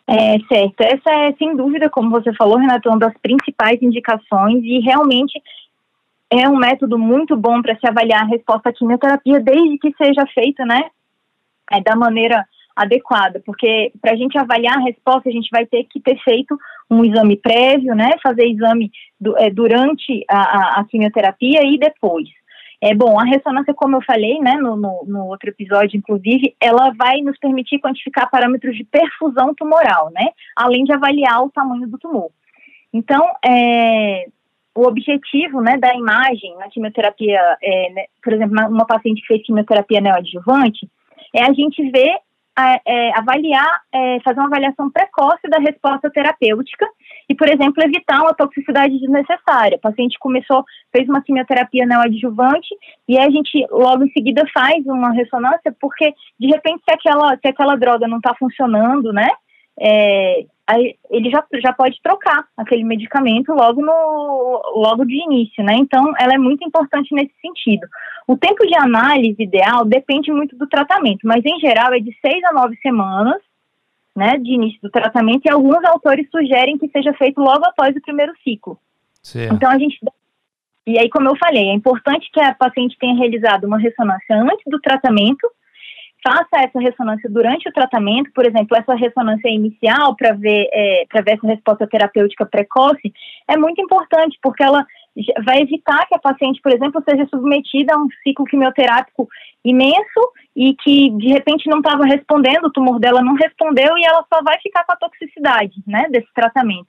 É, 0.07 0.39
certo, 0.49 0.81
essa 0.83 1.11
é 1.11 1.33
sem 1.33 1.57
dúvida, 1.57 1.89
como 1.89 2.11
você 2.11 2.33
falou, 2.35 2.59
Renato, 2.59 2.89
uma 2.91 2.99
das 2.99 3.17
principais 3.23 3.81
indicações 3.81 4.63
e 4.63 4.81
realmente 4.81 5.41
é 6.31 6.49
um 6.49 6.57
método 6.57 6.99
muito 6.99 7.37
bom 7.37 7.63
para 7.63 7.77
se 7.77 7.89
avaliar 7.89 8.23
a 8.23 8.27
resposta 8.27 8.69
à 8.69 8.73
quimioterapia, 8.73 9.41
desde 9.41 9.79
que 9.79 9.95
seja 9.97 10.27
feita, 10.35 10.65
né, 10.67 10.91
é, 11.73 11.81
da 11.81 11.97
maneira 11.97 12.45
adequada, 12.77 13.41
porque 13.47 13.93
para 14.01 14.13
a 14.13 14.17
gente 14.17 14.37
avaliar 14.37 14.77
a 14.77 14.85
resposta, 14.85 15.29
a 15.29 15.33
gente 15.33 15.49
vai 15.51 15.65
ter 15.65 15.85
que 15.85 16.01
ter 16.01 16.19
feito 16.23 16.59
um 16.95 17.05
exame 17.05 17.37
prévio, 17.37 17.95
né, 17.95 18.13
fazer 18.23 18.47
exame 18.47 18.91
do, 19.21 19.37
é, 19.39 19.51
durante 19.51 20.25
a, 20.29 20.39
a, 20.39 20.81
a, 20.81 20.85
quimioterapia 20.85 21.63
e 21.65 21.79
depois. 21.79 22.29
É 22.81 22.95
bom, 22.95 23.19
a 23.19 23.25
ressonância, 23.25 23.73
como 23.73 23.97
eu 23.97 24.03
falei, 24.03 24.39
né, 24.41 24.55
no, 24.55 24.77
no, 24.77 25.05
no, 25.07 25.27
outro 25.27 25.49
episódio, 25.49 25.97
inclusive, 25.97 26.55
ela 26.61 26.93
vai 26.97 27.21
nos 27.23 27.39
permitir 27.39 27.79
quantificar 27.79 28.31
parâmetros 28.31 28.77
de 28.77 28.85
perfusão 28.85 29.55
tumoral, 29.55 30.11
né, 30.13 30.29
além 30.55 30.85
de 30.85 30.93
avaliar 30.93 31.43
o 31.43 31.51
tamanho 31.51 31.87
do 31.87 31.99
tumor. 31.99 32.31
Então, 32.93 33.27
é, 33.45 34.27
o 34.75 34.87
objetivo 34.87 35.61
né, 35.61 35.79
da 35.79 35.95
imagem 35.95 36.57
na 36.59 36.69
quimioterapia, 36.69 37.41
é, 37.63 37.91
né, 37.93 38.05
por 38.23 38.33
exemplo, 38.33 38.55
uma 38.69 38.87
paciente 38.87 39.21
que 39.21 39.29
fez 39.29 39.47
quimioterapia 39.47 40.01
neoadjuvante, 40.01 40.89
é 41.35 41.43
a 41.43 41.53
gente 41.53 41.91
ver, 41.91 42.19
é, 42.57 43.19
avaliar, 43.19 43.81
é, 43.93 44.21
fazer 44.21 44.39
uma 44.39 44.47
avaliação 44.47 44.91
precoce 44.91 45.49
da 45.49 45.59
resposta 45.59 46.11
terapêutica 46.11 46.87
e, 47.29 47.35
por 47.35 47.49
exemplo, 47.49 47.83
evitar 47.83 48.21
uma 48.21 48.35
toxicidade 48.35 48.99
desnecessária. 48.99 49.77
O 49.77 49.81
paciente 49.81 50.19
começou, 50.19 50.65
fez 50.95 51.09
uma 51.09 51.23
quimioterapia 51.23 51.87
neoadjuvante 51.87 52.69
e 53.09 53.19
a 53.19 53.29
gente 53.29 53.67
logo 53.71 54.05
em 54.05 54.11
seguida 54.11 54.45
faz 54.53 54.87
uma 54.87 55.13
ressonância, 55.13 55.75
porque 55.81 56.15
de 56.39 56.47
repente 56.47 56.83
se 56.85 56.95
aquela, 56.95 57.37
se 57.37 57.49
aquela 57.49 57.77
droga 57.77 58.07
não 58.07 58.19
está 58.19 58.35
funcionando, 58.39 59.13
né, 59.13 59.29
é, 59.81 60.47
aí 60.67 60.97
ele 61.11 61.31
já, 61.31 61.45
já 61.63 61.73
pode 61.73 62.01
trocar 62.03 62.47
aquele 62.57 62.85
medicamento 62.85 63.53
logo 63.53 63.83
no 63.83 64.63
logo 64.77 65.05
de 65.05 65.15
início, 65.15 65.63
né? 65.63 65.75
Então, 65.75 66.13
ela 66.19 66.35
é 66.35 66.39
muito 66.39 66.67
importante 66.67 67.15
nesse 67.15 67.35
sentido. 67.41 67.87
O 68.27 68.37
tempo 68.37 68.67
de 68.67 68.77
análise 68.77 69.43
ideal 69.43 69.85
depende 69.85 70.33
muito 70.33 70.57
do 70.57 70.67
tratamento, 70.67 71.21
mas 71.25 71.45
em 71.45 71.59
geral 71.61 71.93
é 71.93 71.99
de 71.99 72.17
seis 72.21 72.43
a 72.45 72.53
nove 72.53 72.77
semanas, 72.83 73.41
né, 74.17 74.39
de 74.39 74.53
início 74.53 74.81
do 74.81 74.91
tratamento, 74.91 75.43
e 75.45 75.51
alguns 75.51 75.85
autores 75.85 76.29
sugerem 76.31 76.79
que 76.79 76.89
seja 76.89 77.13
feito 77.15 77.41
logo 77.41 77.67
após 77.67 77.95
o 77.97 78.01
primeiro 78.01 78.33
ciclo. 78.43 78.79
Certo. 79.21 79.55
Então, 79.55 79.71
a 79.71 79.79
gente 79.79 79.99
e 80.87 80.99
aí, 80.99 81.09
como 81.09 81.29
eu 81.29 81.37
falei, 81.37 81.71
é 81.71 81.73
importante 81.73 82.31
que 82.31 82.41
a 82.41 82.55
paciente 82.55 82.97
tenha 82.99 83.15
realizado 83.15 83.65
uma 83.65 83.79
ressonância 83.79 84.37
antes 84.37 84.65
do 84.67 84.79
tratamento, 84.81 85.51
faça 86.27 86.57
essa 86.57 86.81
ressonância 86.81 87.29
durante 87.29 87.69
o 87.69 87.73
tratamento, 87.73 88.31
por 88.33 88.47
exemplo, 88.47 88.77
essa 88.77 88.95
ressonância 88.95 89.49
inicial 89.49 90.17
para 90.17 90.33
ver, 90.33 90.69
é, 90.73 91.05
ver 91.23 91.33
essa 91.33 91.47
resposta 91.47 91.87
terapêutica 91.87 92.47
precoce, 92.47 93.13
é 93.47 93.57
muito 93.59 93.81
importante, 93.81 94.39
porque 94.43 94.63
ela 94.63 94.87
vai 95.45 95.61
evitar 95.61 96.07
que 96.09 96.15
a 96.15 96.19
paciente, 96.19 96.61
por 96.63 96.73
exemplo, 96.73 97.03
seja 97.09 97.27
submetida 97.27 97.95
a 97.95 97.99
um 97.99 98.09
ciclo 98.23 98.47
quimioterápico 98.47 99.29
imenso 99.65 100.33
e 100.57 100.75
que 100.75 101.11
de 101.11 101.29
repente 101.29 101.69
não 101.69 101.79
estava 101.79 102.05
respondendo, 102.05 102.65
o 102.65 102.73
tumor 102.73 102.99
dela 102.99 103.23
não 103.23 103.35
respondeu 103.35 103.97
e 103.97 104.05
ela 104.05 104.25
só 104.33 104.43
vai 104.43 104.59
ficar 104.61 104.85
com 104.85 104.93
a 104.93 104.97
toxicidade, 104.97 105.75
né, 105.87 106.09
desse 106.11 106.33
tratamento. 106.35 106.89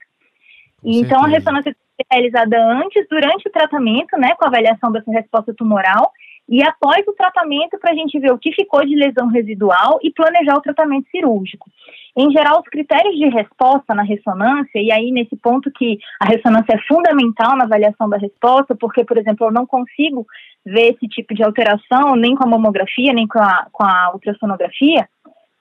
E 0.83 0.99
então 0.99 1.23
a 1.23 1.27
ressonância 1.27 1.75
realizada 2.11 2.57
antes, 2.57 3.05
durante 3.09 3.47
o 3.47 3.51
tratamento, 3.51 4.17
né, 4.17 4.35
com 4.35 4.45
a 4.45 4.47
avaliação 4.47 4.91
dessa 4.91 5.11
resposta 5.11 5.53
tumoral 5.53 6.11
e 6.47 6.63
após 6.63 7.05
o 7.07 7.13
tratamento 7.13 7.77
para 7.79 7.91
a 7.91 7.95
gente 7.95 8.19
ver 8.19 8.31
o 8.31 8.37
que 8.37 8.51
ficou 8.51 8.85
de 8.85 8.95
lesão 8.95 9.27
residual 9.27 9.99
e 10.03 10.11
planejar 10.11 10.55
o 10.55 10.61
tratamento 10.61 11.09
cirúrgico. 11.09 11.69
Em 12.15 12.31
geral, 12.31 12.61
os 12.61 12.69
critérios 12.69 13.15
de 13.15 13.27
resposta 13.29 13.93
na 13.95 14.03
ressonância, 14.03 14.79
e 14.79 14.91
aí 14.91 15.11
nesse 15.11 15.35
ponto 15.35 15.71
que 15.71 15.97
a 16.21 16.25
ressonância 16.25 16.75
é 16.75 16.87
fundamental 16.87 17.57
na 17.57 17.65
avaliação 17.65 18.07
da 18.07 18.17
resposta, 18.17 18.75
porque, 18.75 19.03
por 19.03 19.17
exemplo, 19.17 19.47
eu 19.47 19.51
não 19.51 19.65
consigo 19.65 20.25
ver 20.65 20.93
esse 20.93 21.07
tipo 21.07 21.33
de 21.33 21.43
alteração 21.43 22.15
nem 22.15 22.35
com 22.35 22.45
a 22.45 22.49
mamografia, 22.49 23.11
nem 23.11 23.27
com 23.27 23.39
a, 23.39 23.67
com 23.71 23.83
a 23.83 24.11
ultrassonografia, 24.13 25.09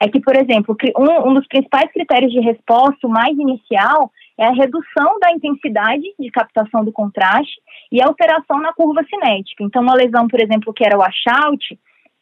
é 0.01 0.09
que, 0.09 0.21
por 0.21 0.37
exemplo, 0.37 0.77
um, 0.99 1.31
um 1.31 1.35
dos 1.35 1.47
principais 1.47 1.91
critérios 1.93 2.33
de 2.33 2.41
resposta, 2.41 3.07
o 3.07 3.11
mais 3.11 3.37
inicial, 3.39 4.11
é 4.39 4.47
a 4.47 4.53
redução 4.53 5.19
da 5.21 5.31
intensidade 5.31 6.03
de 6.19 6.31
captação 6.31 6.85
do 6.85 6.93
contraste 6.93 7.61
e 7.91 8.03
a 8.03 8.07
alteração 8.07 8.59
na 8.61 8.73
curva 8.73 9.05
cinética. 9.05 9.63
Então, 9.63 9.83
uma 9.83 9.95
lesão, 9.95 10.27
por 10.27 10.41
exemplo, 10.41 10.73
que 10.73 10.85
era 10.85 10.97
o 10.97 11.01
washout, 11.01 11.79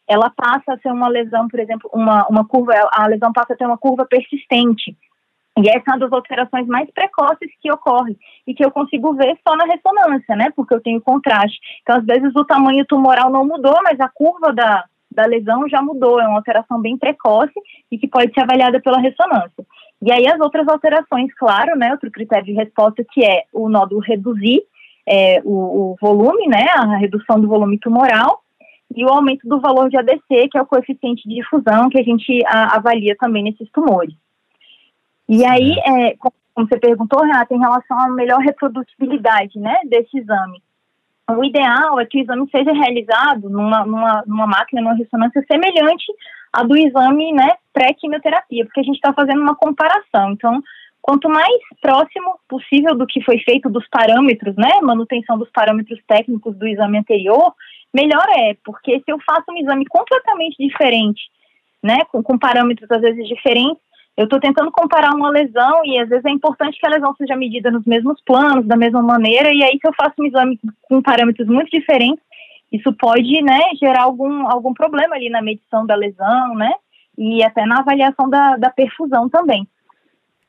ela 0.07 0.29
passa 0.29 0.73
a 0.73 0.77
ser 0.77 0.91
uma 0.91 1.07
lesão, 1.07 1.47
por 1.47 1.59
exemplo, 1.59 1.89
uma, 1.93 2.27
uma 2.27 2.45
curva, 2.45 2.73
a 2.91 3.07
lesão 3.07 3.31
passa 3.31 3.53
a 3.53 3.55
ter 3.55 3.65
uma 3.65 3.77
curva 3.77 4.05
persistente. 4.05 4.95
E 5.57 5.69
essa 5.69 5.83
é 5.87 5.91
uma 5.91 5.99
das 5.99 6.11
alterações 6.11 6.67
mais 6.67 6.89
precoces 6.91 7.49
que 7.61 7.71
ocorre 7.71 8.17
e 8.45 8.55
que 8.55 8.65
eu 8.65 8.71
consigo 8.71 9.13
ver 9.13 9.37
só 9.47 9.55
na 9.55 9.65
ressonância, 9.65 10.35
né? 10.35 10.51
Porque 10.55 10.73
eu 10.73 10.81
tenho 10.81 10.99
contraste. 10.99 11.59
Então, 11.81 11.97
às 11.97 12.05
vezes, 12.05 12.35
o 12.35 12.43
tamanho 12.43 12.85
tumoral 12.85 13.31
não 13.31 13.45
mudou, 13.45 13.75
mas 13.83 13.99
a 13.99 14.09
curva 14.09 14.51
da, 14.51 14.83
da 15.11 15.25
lesão 15.27 15.69
já 15.69 15.79
mudou. 15.79 16.19
É 16.19 16.27
uma 16.27 16.37
alteração 16.37 16.81
bem 16.81 16.97
precoce 16.97 17.53
e 17.91 17.99
que 17.99 18.07
pode 18.07 18.33
ser 18.33 18.41
avaliada 18.41 18.81
pela 18.81 18.99
ressonância. 18.99 19.63
E 20.05 20.11
aí, 20.11 20.27
as 20.27 20.37
outras 20.41 20.67
alterações, 20.67 21.33
claro, 21.35 21.77
né? 21.77 21.91
Outro 21.91 22.11
critério 22.11 22.45
de 22.45 22.51
resposta 22.51 23.05
que 23.09 23.23
é 23.23 23.43
o 23.53 23.69
nódulo 23.69 24.01
reduzir 24.01 24.61
é, 25.07 25.41
o, 25.45 25.93
o 25.93 25.95
volume, 26.01 26.45
né? 26.47 26.65
A 26.75 26.97
redução 26.97 27.39
do 27.39 27.47
volume 27.47 27.79
tumoral 27.79 28.41
e 28.93 29.05
o 29.05 29.09
aumento 29.09 29.47
do 29.47 29.61
valor 29.61 29.89
de 29.89 29.97
ADC, 29.97 30.49
que 30.51 30.57
é 30.57 30.61
o 30.61 30.65
coeficiente 30.65 31.27
de 31.27 31.35
difusão 31.35 31.89
que 31.89 31.97
a 31.97 32.03
gente 32.03 32.45
a, 32.45 32.75
avalia 32.75 33.15
também 33.17 33.43
nesses 33.43 33.71
tumores. 33.71 34.13
E 35.29 35.45
aí, 35.45 35.71
é, 35.79 36.17
como 36.17 36.35
você 36.57 36.77
perguntou, 36.77 37.23
Renata, 37.23 37.55
em 37.55 37.59
relação 37.59 37.97
à 37.97 38.09
melhor 38.09 38.39
reprodutibilidade 38.39 39.57
né, 39.57 39.75
desse 39.85 40.19
exame. 40.19 40.61
O 41.31 41.45
ideal 41.45 41.97
é 42.01 42.05
que 42.05 42.19
o 42.19 42.21
exame 42.21 42.45
seja 42.51 42.73
realizado 42.73 43.49
numa, 43.49 43.85
numa, 43.85 44.23
numa 44.27 44.47
máquina, 44.47 44.81
numa 44.81 44.95
ressonância 44.95 45.41
semelhante 45.49 46.11
à 46.53 46.63
do 46.63 46.77
exame 46.77 47.33
né, 47.33 47.55
pré-quimioterapia, 47.73 48.65
porque 48.65 48.79
a 48.79 48.83
gente 48.83 48.95
está 48.95 49.11
fazendo 49.11 49.41
uma 49.41 49.55
comparação. 49.55 50.31
Então, 50.31 50.61
quanto 51.01 51.27
mais 51.27 51.59
próximo 51.81 52.39
possível 52.47 52.95
do 52.95 53.07
que 53.07 53.21
foi 53.23 53.39
feito 53.39 53.69
dos 53.69 53.87
parâmetros, 53.89 54.55
né, 54.55 54.79
manutenção 54.81 55.37
dos 55.37 55.49
parâmetros 55.51 55.99
técnicos 56.07 56.55
do 56.55 56.67
exame 56.67 56.99
anterior, 56.99 57.53
melhor 57.93 58.25
é, 58.37 58.55
porque 58.63 58.99
se 58.99 59.11
eu 59.11 59.19
faço 59.25 59.51
um 59.51 59.57
exame 59.57 59.85
completamente 59.85 60.55
diferente, 60.57 61.21
né, 61.81 61.99
com, 62.11 62.23
com 62.23 62.37
parâmetros 62.37 62.89
às 62.89 63.01
vezes 63.01 63.27
diferentes, 63.27 63.81
eu 64.15 64.25
estou 64.25 64.39
tentando 64.39 64.71
comparar 64.71 65.13
uma 65.15 65.29
lesão 65.29 65.81
e 65.83 65.99
às 65.99 66.07
vezes 66.07 66.23
é 66.23 66.29
importante 66.29 66.79
que 66.79 66.85
a 66.85 66.89
lesão 66.89 67.15
seja 67.15 67.35
medida 67.35 67.71
nos 67.71 67.83
mesmos 67.83 68.21
planos, 68.23 68.65
da 68.65 68.77
mesma 68.77 69.01
maneira, 69.01 69.51
e 69.51 69.63
aí 69.63 69.79
se 69.81 69.87
eu 69.87 69.93
faço 69.93 70.13
um 70.19 70.25
exame 70.25 70.59
com 70.83 71.01
parâmetros 71.01 71.47
muito 71.47 71.71
diferentes, 71.71 72.23
isso 72.73 72.91
pode, 72.93 73.41
né, 73.43 73.59
gerar 73.79 74.01
algum, 74.01 74.49
algum 74.49 74.73
problema 74.73 75.15
ali 75.15 75.29
na 75.29 75.43
medição 75.43 75.85
da 75.85 75.95
lesão, 75.95 76.55
né, 76.55 76.73
e 77.15 77.43
até 77.43 77.65
na 77.67 77.79
avaliação 77.79 78.27
da, 78.27 78.57
da 78.57 78.71
perfusão 78.71 79.29
também. 79.29 79.67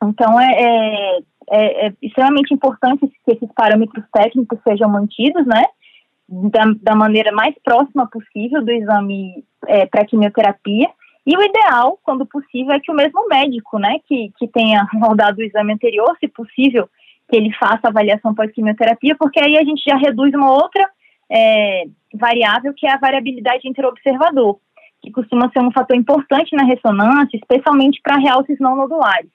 Então, 0.03 0.41
é, 0.41 0.55
é, 0.55 1.19
é, 1.51 1.87
é 1.87 1.93
extremamente 2.01 2.55
importante 2.55 3.07
que 3.07 3.33
esses 3.33 3.49
parâmetros 3.55 4.05
técnicos 4.11 4.59
sejam 4.67 4.89
mantidos, 4.89 5.47
né, 5.47 5.65
da, 6.27 6.65
da 6.81 6.97
maneira 6.97 7.31
mais 7.31 7.55
próxima 7.63 8.09
possível 8.09 8.65
do 8.65 8.73
exame 8.73 9.45
é, 9.67 9.85
pré-quimioterapia. 9.85 10.89
E 11.27 11.37
o 11.37 11.43
ideal, 11.43 11.99
quando 12.03 12.27
possível, 12.27 12.73
é 12.73 12.81
que 12.81 12.91
o 12.91 12.95
mesmo 12.95 13.29
médico, 13.29 13.79
né, 13.79 13.99
que, 14.07 14.33
que 14.39 14.49
tenha 14.49 14.87
rodado 14.95 15.41
o 15.41 15.45
exame 15.45 15.75
anterior, 15.75 16.17
se 16.19 16.29
possível, 16.29 16.89
que 17.29 17.37
ele 17.37 17.53
faça 17.55 17.81
a 17.85 17.89
avaliação 17.89 18.35
pós-quimioterapia, 18.35 19.15
porque 19.19 19.41
aí 19.41 19.57
a 19.57 19.65
gente 19.65 19.83
já 19.87 19.97
reduz 19.97 20.33
uma 20.35 20.51
outra 20.51 20.89
é, 21.35 21.85
variável, 22.15 22.73
que 22.73 22.87
é 22.87 22.93
a 22.93 22.99
variabilidade 22.99 23.69
interobservador, 23.69 24.59
que 25.03 25.11
costuma 25.11 25.51
ser 25.51 25.59
um 25.59 25.73
fator 25.73 25.97
importante 25.97 26.55
na 26.55 26.65
ressonância, 26.65 27.37
especialmente 27.37 28.01
para 28.03 28.19
realces 28.19 28.59
não 28.61 28.77
nodulares. 28.77 29.31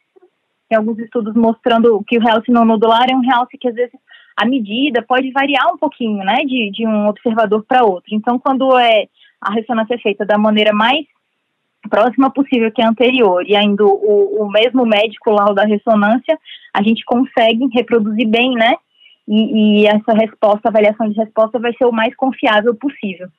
Tem 0.70 0.78
alguns 0.78 0.98
estudos 1.00 1.36
mostrando 1.36 2.02
que 2.08 2.18
o 2.18 2.22
realce 2.22 2.52
não 2.52 2.64
nodular 2.64 3.08
é 3.10 3.16
um 3.16 3.22
realce 3.22 3.58
que 3.58 3.68
às 3.68 3.76
vezes 3.76 4.00
a 4.38 4.46
medida 4.46 5.02
pode 5.02 5.30
variar 5.32 5.68
um 5.74 5.78
pouquinho, 5.78 6.24
né, 6.24 6.38
de, 6.46 6.72
de 6.72 6.88
um 6.88 7.08
observador 7.08 7.66
para 7.68 7.84
outro. 7.84 8.16
Então, 8.16 8.40
quando 8.40 8.78
é 8.78 9.08
a 9.42 9.52
ressonância 9.52 9.96
é 9.96 9.98
feita 9.98 10.26
da 10.26 10.38
maneira 10.38 10.74
mais 10.74 11.06
próxima 11.90 12.30
possível 12.30 12.72
que 12.72 12.82
a 12.82 12.90
anterior, 12.90 13.44
e 13.46 13.56
ainda 13.56 13.84
o, 13.86 14.44
o 14.44 14.50
mesmo 14.52 14.86
médico 14.86 15.32
lá 15.32 15.46
da 15.54 15.64
ressonância, 15.64 16.38
a 16.74 16.82
gente 16.84 17.04
consegue 17.04 17.68
reproduzir 17.74 18.28
bem, 18.28 18.52
né, 18.54 18.76
e, 19.30 19.84
e 19.84 19.88
essa 19.88 20.12
resposta, 20.14 20.68
avaliação 20.68 21.08
de 21.08 21.16
resposta 21.16 21.60
vai 21.60 21.72
ser 21.74 21.86
o 21.86 21.92
mais 21.92 22.16
confiável 22.16 22.76
possível. 22.76 23.30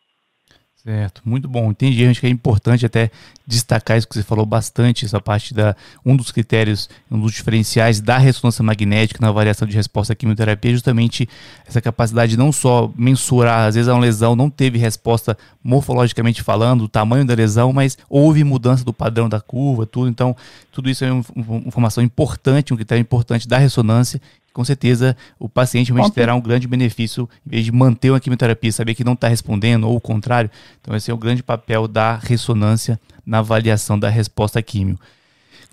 Certo, 0.83 1.21
muito 1.27 1.47
bom. 1.47 1.71
Entendi. 1.71 2.07
Acho 2.07 2.21
que 2.21 2.27
é 2.27 2.31
importante 2.31 2.87
até 2.87 3.11
destacar 3.47 3.99
isso 3.99 4.09
que 4.09 4.15
você 4.15 4.23
falou 4.23 4.47
bastante, 4.47 5.05
essa 5.05 5.21
parte 5.21 5.53
da 5.53 5.77
um 6.07 6.17
dos 6.17 6.33
critérios, 6.33 6.89
um 7.11 7.21
dos 7.21 7.33
diferenciais 7.33 8.01
da 8.01 8.17
ressonância 8.17 8.63
magnética 8.63 9.19
na 9.21 9.31
variação 9.31 9.69
de 9.69 9.77
resposta 9.77 10.15
à 10.15 10.17
quimioterapia, 10.17 10.71
é 10.71 10.75
justamente 10.75 11.29
essa 11.67 11.83
capacidade 11.83 12.33
de 12.33 12.39
não 12.39 12.51
só 12.51 12.91
mensurar, 12.97 13.67
às 13.67 13.75
vezes 13.75 13.93
uma 13.93 14.01
lesão 14.01 14.35
não 14.35 14.49
teve 14.49 14.79
resposta 14.79 15.37
morfologicamente 15.63 16.43
falando, 16.43 16.85
o 16.85 16.89
tamanho 16.89 17.27
da 17.27 17.35
lesão, 17.35 17.75
mas 17.75 17.99
houve 18.09 18.43
mudança 18.43 18.83
do 18.83 18.93
padrão 18.93 19.29
da 19.29 19.41
curva, 19.41 19.85
tudo. 19.85 20.09
Então, 20.09 20.35
tudo 20.73 20.89
isso 20.89 21.05
é 21.05 21.13
uma 21.13 21.59
informação 21.67 22.03
importante, 22.03 22.73
um 22.73 22.77
critério 22.77 23.03
importante 23.03 23.47
da 23.47 23.59
ressonância 23.59 24.19
com 24.61 24.65
certeza 24.65 25.17
o 25.39 25.49
paciente 25.49 25.91
realmente 25.91 26.13
terá 26.13 26.35
um 26.35 26.41
grande 26.41 26.69
benefício 26.69 27.27
em 27.47 27.51
vez 27.51 27.65
de 27.65 27.73
manter 27.73 28.11
uma 28.11 28.21
quimioterapia, 28.21 28.71
saber 28.71 28.95
que 28.95 29.03
não 29.03 29.15
está 29.15 29.27
respondendo 29.27 29.89
ou 29.89 29.97
o 29.97 30.01
contrário. 30.01 30.51
Então, 30.83 30.95
esse 30.95 31.11
é 31.11 31.15
o 31.15 31.17
grande 31.17 31.43
papel 31.43 31.89
da 31.89 32.17
ressonância 32.17 33.01
na 33.25 33.39
avaliação 33.39 33.99
da 33.99 34.11
resposta 34.11 34.59
à 34.59 34.63
químio. 34.63 35.01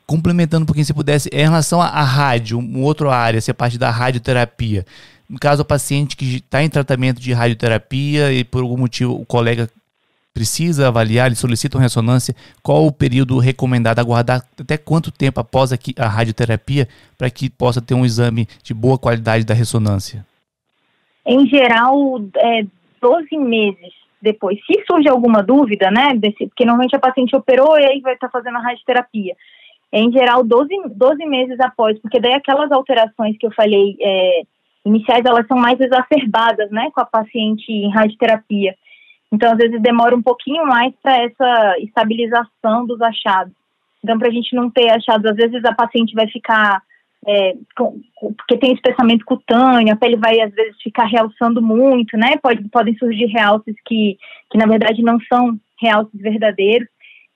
Complementando 0.06 0.64
um 0.64 0.66
pouquinho, 0.66 0.86
se 0.86 0.94
pudesse, 0.94 1.28
em 1.34 1.44
relação 1.44 1.82
à 1.82 2.02
rádio, 2.02 2.60
uma 2.60 2.80
outra 2.80 3.14
área, 3.14 3.42
se 3.42 3.52
é 3.52 3.54
parte 3.54 3.78
da 3.78 3.92
radioterapia. 3.92 4.86
No 5.28 5.38
caso, 5.38 5.64
o 5.64 5.66
paciente 5.66 6.16
que 6.16 6.38
está 6.38 6.64
em 6.64 6.70
tratamento 6.70 7.20
de 7.20 7.34
radioterapia 7.34 8.32
e 8.32 8.46
por 8.46 8.62
algum 8.62 8.78
motivo 8.78 9.20
o 9.20 9.26
colega 9.26 9.70
precisa 10.38 10.88
avaliar, 10.88 11.26
ele 11.26 11.36
solicita 11.36 11.78
uma 11.78 11.84
ressonância, 11.84 12.36
qual 12.62 12.86
o 12.86 12.92
período 12.92 13.40
recomendado, 13.40 13.98
aguardar 13.98 14.44
até 14.60 14.78
quanto 14.78 15.12
tempo 15.12 15.40
após 15.40 15.74
a, 15.74 15.78
a 15.98 16.08
radioterapia 16.08 16.88
para 17.18 17.28
que 17.32 17.50
possa 17.50 17.82
ter 17.82 17.96
um 17.96 18.06
exame 18.06 18.46
de 18.64 18.72
boa 18.72 19.00
qualidade 19.00 19.44
da 19.44 19.56
ressonância? 19.56 20.24
Em 21.26 21.48
geral, 21.48 22.22
é 22.38 22.62
12 23.02 23.36
meses 23.36 23.94
depois. 24.22 24.60
Se 24.68 24.84
surge 24.86 25.10
alguma 25.10 25.42
dúvida, 25.42 25.90
né, 25.90 26.14
desse, 26.16 26.46
porque 26.46 26.66
normalmente 26.66 26.96
a 26.96 27.00
paciente 27.00 27.36
operou 27.36 27.80
e 27.80 27.86
aí 27.86 28.00
vai 28.00 28.14
estar 28.14 28.28
tá 28.28 28.32
fazendo 28.32 28.58
a 28.58 28.62
radioterapia. 28.62 29.34
Em 29.92 30.12
geral, 30.12 30.44
12, 30.44 30.70
12 30.92 31.26
meses 31.26 31.60
após, 31.62 31.98
porque 32.00 32.20
daí 32.20 32.34
aquelas 32.34 32.72
alterações 32.72 33.36
que 33.40 33.48
eu 33.48 33.52
falei 33.54 33.98
é, 34.00 34.42
iniciais, 34.86 35.26
elas 35.26 35.48
são 35.48 35.58
mais 35.58 35.80
exacerbadas, 35.80 36.70
né, 36.70 36.92
com 36.94 37.02
a 37.02 37.06
paciente 37.06 37.72
em 37.72 37.90
radioterapia. 37.90 38.76
Então, 39.32 39.52
às 39.52 39.58
vezes, 39.58 39.82
demora 39.82 40.16
um 40.16 40.22
pouquinho 40.22 40.66
mais 40.66 40.94
para 41.02 41.24
essa 41.24 41.76
estabilização 41.80 42.86
dos 42.86 43.02
achados. 43.02 43.54
Então, 44.04 44.18
para 44.18 44.30
a 44.30 44.32
gente 44.32 44.56
não 44.56 44.70
ter 44.70 44.90
achados, 44.90 45.30
às 45.30 45.36
vezes 45.36 45.64
a 45.66 45.74
paciente 45.74 46.14
vai 46.14 46.28
ficar, 46.28 46.82
é, 47.26 47.54
com, 47.76 48.00
porque 48.38 48.58
tem 48.58 48.74
espessamento 48.74 49.26
cutâneo, 49.26 49.94
a 49.94 49.98
pele 49.98 50.16
vai, 50.16 50.40
às 50.40 50.54
vezes, 50.54 50.82
ficar 50.82 51.06
realçando 51.06 51.62
muito, 51.62 52.16
né? 52.16 52.38
Pode, 52.42 52.64
podem 52.70 52.96
surgir 52.98 53.26
realces 53.26 53.76
que, 53.86 54.18
que, 54.50 54.58
na 54.58 54.66
verdade, 54.66 55.02
não 55.02 55.20
são 55.32 55.60
realces 55.82 56.22
verdadeiros. 56.22 56.88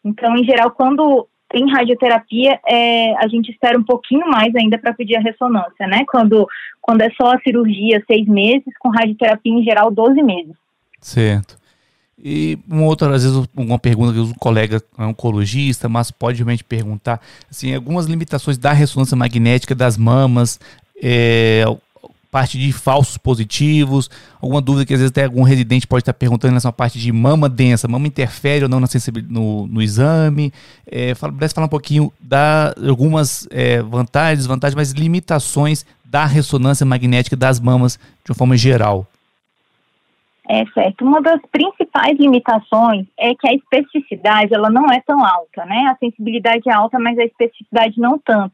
Então, 0.03 0.35
em 0.35 0.45
geral, 0.45 0.71
quando 0.71 1.27
tem 1.49 1.69
radioterapia, 1.69 2.57
é, 2.65 3.13
a 3.17 3.27
gente 3.27 3.51
espera 3.51 3.77
um 3.77 3.83
pouquinho 3.83 4.25
mais 4.29 4.55
ainda 4.55 4.77
para 4.77 4.93
pedir 4.93 5.17
a 5.17 5.21
ressonância, 5.21 5.85
né? 5.85 6.05
Quando, 6.09 6.47
quando 6.81 7.01
é 7.01 7.09
só 7.11 7.33
a 7.33 7.39
cirurgia, 7.41 8.01
seis 8.07 8.25
meses, 8.25 8.73
com 8.79 8.89
radioterapia, 8.89 9.53
em 9.53 9.63
geral, 9.63 9.91
12 9.91 10.23
meses. 10.23 10.55
Certo. 11.01 11.60
E 12.23 12.59
uma 12.67 12.83
outra, 12.83 13.15
às 13.15 13.23
vezes, 13.23 13.47
uma 13.55 13.79
pergunta 13.79 14.13
que 14.13 14.19
um 14.19 14.33
colega 14.33 14.81
é 14.97 15.03
oncologista, 15.03 15.89
mas 15.89 16.11
pode 16.11 16.37
realmente 16.37 16.63
perguntar, 16.63 17.19
assim, 17.49 17.73
algumas 17.73 18.05
limitações 18.05 18.57
da 18.57 18.71
ressonância 18.71 19.17
magnética 19.17 19.73
das 19.73 19.97
mamas, 19.97 20.59
é, 21.01 21.65
parte 22.31 22.57
de 22.57 22.71
falsos 22.71 23.17
positivos, 23.17 24.09
alguma 24.41 24.61
dúvida 24.61 24.85
que 24.85 24.93
às 24.93 24.99
vezes 24.99 25.11
até 25.11 25.25
algum 25.25 25.43
residente 25.43 25.85
pode 25.85 26.03
estar 26.03 26.13
perguntando 26.13 26.53
nessa 26.53 26.71
parte 26.71 26.97
de 26.97 27.11
mama 27.11 27.49
densa, 27.49 27.87
mama 27.87 28.07
interfere 28.07 28.63
ou 28.63 28.69
não 28.69 28.79
na 28.79 28.87
no, 29.27 29.67
no 29.67 29.81
exame, 29.81 30.53
é, 30.87 31.13
fala, 31.13 31.33
falar 31.49 31.65
um 31.65 31.69
pouquinho 31.69 32.13
da 32.21 32.73
algumas 32.87 33.47
é, 33.51 33.81
vantagens, 33.81 34.39
desvantagens, 34.39 34.75
mas 34.75 34.91
limitações 34.91 35.85
da 36.05 36.25
ressonância 36.25 36.85
magnética 36.85 37.35
das 37.35 37.59
mamas 37.59 37.99
de 38.23 38.31
uma 38.31 38.35
forma 38.35 38.55
geral. 38.55 39.10
É 40.49 40.65
certo. 40.73 41.05
Uma 41.05 41.21
das 41.21 41.39
principais 41.51 42.17
limitações 42.17 43.05
é 43.17 43.33
que 43.35 43.47
a 43.47 43.53
especificidade 43.53 44.53
ela 44.53 44.69
não 44.69 44.85
é 44.87 44.99
tão 45.05 45.23
alta, 45.23 45.65
né? 45.65 45.85
A 45.87 45.97
sensibilidade 45.97 46.67
é 46.67 46.73
alta, 46.73 46.99
mas 46.99 47.17
a 47.17 47.23
especificidade 47.23 47.99
não 47.99 48.17
tanto. 48.17 48.53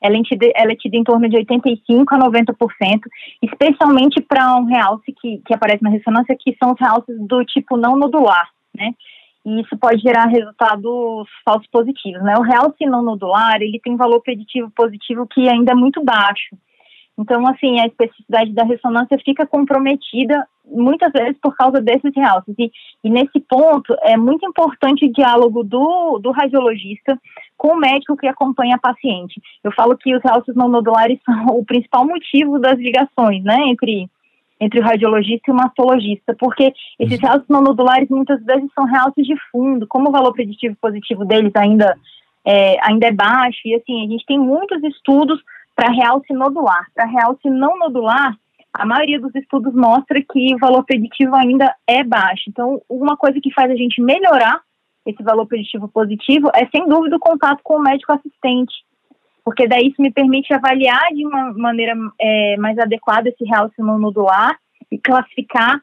Ela 0.00 0.16
é 0.16 0.22
tida, 0.22 0.46
ela 0.54 0.72
é 0.72 0.76
tida 0.76 0.96
em 0.96 1.04
torno 1.04 1.28
de 1.28 1.36
85 1.36 2.14
a 2.14 2.18
90%, 2.18 2.54
especialmente 3.42 4.20
para 4.20 4.56
um 4.56 4.64
realce 4.64 5.12
que, 5.12 5.38
que 5.46 5.54
aparece 5.54 5.82
na 5.82 5.90
ressonância, 5.90 6.36
que 6.38 6.56
são 6.62 6.72
os 6.72 6.80
realces 6.80 7.16
do 7.26 7.44
tipo 7.44 7.76
não 7.76 7.96
nodular, 7.96 8.48
né? 8.74 8.92
E 9.46 9.60
isso 9.60 9.76
pode 9.78 10.00
gerar 10.02 10.26
resultados 10.26 11.28
falsos 11.44 11.68
positivos, 11.70 12.22
né? 12.22 12.34
O 12.36 12.42
realce 12.42 12.84
não 12.84 13.02
nodular, 13.02 13.62
ele 13.62 13.80
tem 13.82 13.96
valor 13.96 14.20
preditivo 14.20 14.70
positivo 14.70 15.26
que 15.26 15.48
ainda 15.48 15.72
é 15.72 15.74
muito 15.74 16.04
baixo. 16.04 16.56
Então, 17.18 17.44
assim, 17.48 17.80
a 17.80 17.86
especificidade 17.86 18.52
da 18.52 18.62
ressonância 18.62 19.18
fica 19.24 19.44
comprometida 19.44 20.46
muitas 20.64 21.10
vezes 21.12 21.36
por 21.42 21.56
causa 21.56 21.80
desses 21.80 22.14
realces. 22.14 22.54
E, 22.56 22.70
e, 23.02 23.10
nesse 23.10 23.40
ponto, 23.40 23.92
é 24.02 24.16
muito 24.16 24.46
importante 24.46 25.04
o 25.04 25.12
diálogo 25.12 25.64
do, 25.64 26.20
do 26.20 26.30
radiologista 26.30 27.18
com 27.56 27.72
o 27.72 27.76
médico 27.76 28.16
que 28.16 28.28
acompanha 28.28 28.76
a 28.76 28.78
paciente. 28.78 29.40
Eu 29.64 29.72
falo 29.72 29.96
que 29.96 30.14
os 30.14 30.22
realces 30.22 30.54
não 30.54 30.68
nodulares 30.68 31.18
são 31.26 31.46
o 31.58 31.64
principal 31.64 32.06
motivo 32.06 32.60
das 32.60 32.78
ligações, 32.78 33.42
né, 33.42 33.56
entre, 33.66 34.08
entre 34.60 34.78
o 34.78 34.84
radiologista 34.84 35.50
e 35.50 35.52
o 35.52 35.56
mastologista, 35.56 36.36
porque 36.38 36.72
esses 37.00 37.18
uhum. 37.18 37.26
realces 37.26 37.48
não 37.48 37.62
nodulares 37.62 38.08
muitas 38.08 38.40
vezes 38.44 38.70
são 38.72 38.84
realces 38.84 39.26
de 39.26 39.34
fundo, 39.50 39.88
como 39.88 40.08
o 40.08 40.12
valor 40.12 40.32
preditivo 40.32 40.76
positivo 40.80 41.24
deles 41.24 41.52
ainda 41.56 41.96
é, 42.44 42.76
ainda 42.82 43.08
é 43.08 43.12
baixo, 43.12 43.60
e 43.66 43.74
assim, 43.74 44.06
a 44.06 44.08
gente 44.08 44.24
tem 44.24 44.38
muitos 44.38 44.82
estudos 44.82 45.38
para 45.78 45.92
realce 45.92 46.34
nodular. 46.34 46.88
Para 46.92 47.06
realce 47.06 47.48
não 47.48 47.78
nodular, 47.78 48.36
a 48.74 48.84
maioria 48.84 49.20
dos 49.20 49.32
estudos 49.36 49.72
mostra 49.72 50.20
que 50.20 50.52
o 50.52 50.58
valor 50.58 50.84
preditivo 50.84 51.36
ainda 51.36 51.72
é 51.86 52.02
baixo. 52.02 52.42
Então, 52.48 52.82
uma 52.88 53.16
coisa 53.16 53.40
que 53.40 53.54
faz 53.54 53.70
a 53.70 53.76
gente 53.76 54.02
melhorar 54.02 54.60
esse 55.06 55.22
valor 55.22 55.46
preditivo 55.46 55.86
positivo 55.86 56.50
é, 56.52 56.66
sem 56.66 56.84
dúvida, 56.88 57.14
o 57.14 57.20
contato 57.20 57.60
com 57.62 57.76
o 57.76 57.80
médico 57.80 58.12
assistente, 58.12 58.74
porque 59.44 59.68
daí 59.68 59.86
isso 59.86 60.02
me 60.02 60.10
permite 60.10 60.52
avaliar 60.52 61.14
de 61.14 61.24
uma 61.24 61.52
maneira 61.52 61.94
é, 62.20 62.56
mais 62.56 62.76
adequada 62.76 63.28
esse 63.28 63.44
realce 63.44 63.80
não 63.80 64.00
nodular 64.00 64.58
e 64.90 64.98
classificar 64.98 65.80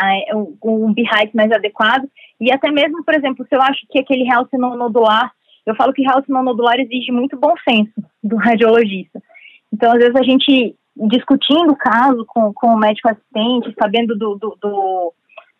é, 0.00 0.36
um, 0.36 0.56
um 0.62 0.94
mais 1.34 1.50
adequado. 1.50 2.08
E 2.40 2.52
até 2.52 2.70
mesmo, 2.70 3.04
por 3.04 3.16
exemplo, 3.16 3.44
se 3.48 3.56
eu 3.56 3.60
acho 3.60 3.84
que 3.90 3.98
aquele 3.98 4.22
realce 4.22 4.56
não 4.56 4.76
nodular 4.76 5.32
eu 5.68 5.76
falo 5.76 5.92
que 5.92 6.02
relação 6.02 6.42
nodular 6.42 6.80
exige 6.80 7.12
muito 7.12 7.36
bom 7.36 7.52
senso 7.68 7.92
do 8.24 8.36
radiologista. 8.36 9.22
Então, 9.70 9.92
às 9.92 9.98
vezes, 9.98 10.16
a 10.16 10.22
gente 10.22 10.74
discutindo 10.96 11.70
o 11.70 11.76
caso 11.76 12.24
com, 12.26 12.52
com 12.54 12.68
o 12.68 12.78
médico 12.78 13.08
assistente, 13.08 13.74
sabendo 13.78 14.16
do, 14.16 14.34
do, 14.36 14.58
do, 14.60 15.12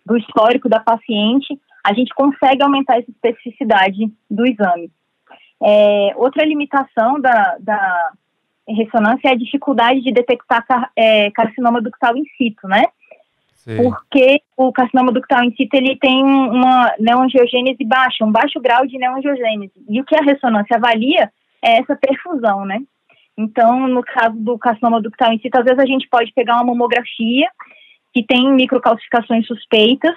do 0.06 0.16
histórico 0.16 0.66
da 0.66 0.80
paciente, 0.80 1.60
a 1.84 1.92
gente 1.92 2.14
consegue 2.14 2.62
aumentar 2.62 2.98
essa 2.98 3.10
especificidade 3.10 4.10
do 4.30 4.46
exame. 4.46 4.90
É, 5.62 6.12
outra 6.16 6.44
limitação 6.44 7.20
da, 7.20 7.58
da 7.60 8.10
ressonância 8.66 9.28
é 9.28 9.32
a 9.32 9.38
dificuldade 9.38 10.00
de 10.00 10.10
detectar 10.10 10.66
car, 10.66 10.90
é, 10.96 11.30
carcinoma 11.32 11.82
ductal 11.82 12.16
in 12.16 12.24
situ, 12.36 12.66
né? 12.66 12.84
Porque 13.76 14.40
o 14.56 14.72
carcinoma 14.72 15.12
ductal 15.12 15.44
em 15.44 15.54
si 15.54 15.68
ele 15.72 15.96
tem 15.96 16.24
uma 16.24 16.94
neoangiogênese 16.98 17.84
baixa, 17.84 18.24
um 18.24 18.32
baixo 18.32 18.60
grau 18.60 18.86
de 18.86 18.98
neoangiogênese. 18.98 19.74
E 19.88 20.00
o 20.00 20.04
que 20.04 20.16
a 20.16 20.22
ressonância 20.22 20.76
avalia 20.76 21.30
é 21.62 21.78
essa 21.78 21.94
perfusão, 21.96 22.64
né? 22.64 22.80
Então, 23.36 23.86
no 23.86 24.02
caso 24.02 24.36
do 24.36 24.58
carcinoma 24.58 25.00
ductal 25.00 25.32
em 25.32 25.38
si, 25.38 25.48
às 25.52 25.64
vezes 25.64 25.78
a 25.78 25.86
gente 25.86 26.08
pode 26.08 26.32
pegar 26.32 26.56
uma 26.56 26.64
mamografia 26.64 27.48
que 28.12 28.22
tem 28.22 28.52
microcalcificações 28.52 29.46
suspeitas 29.46 30.14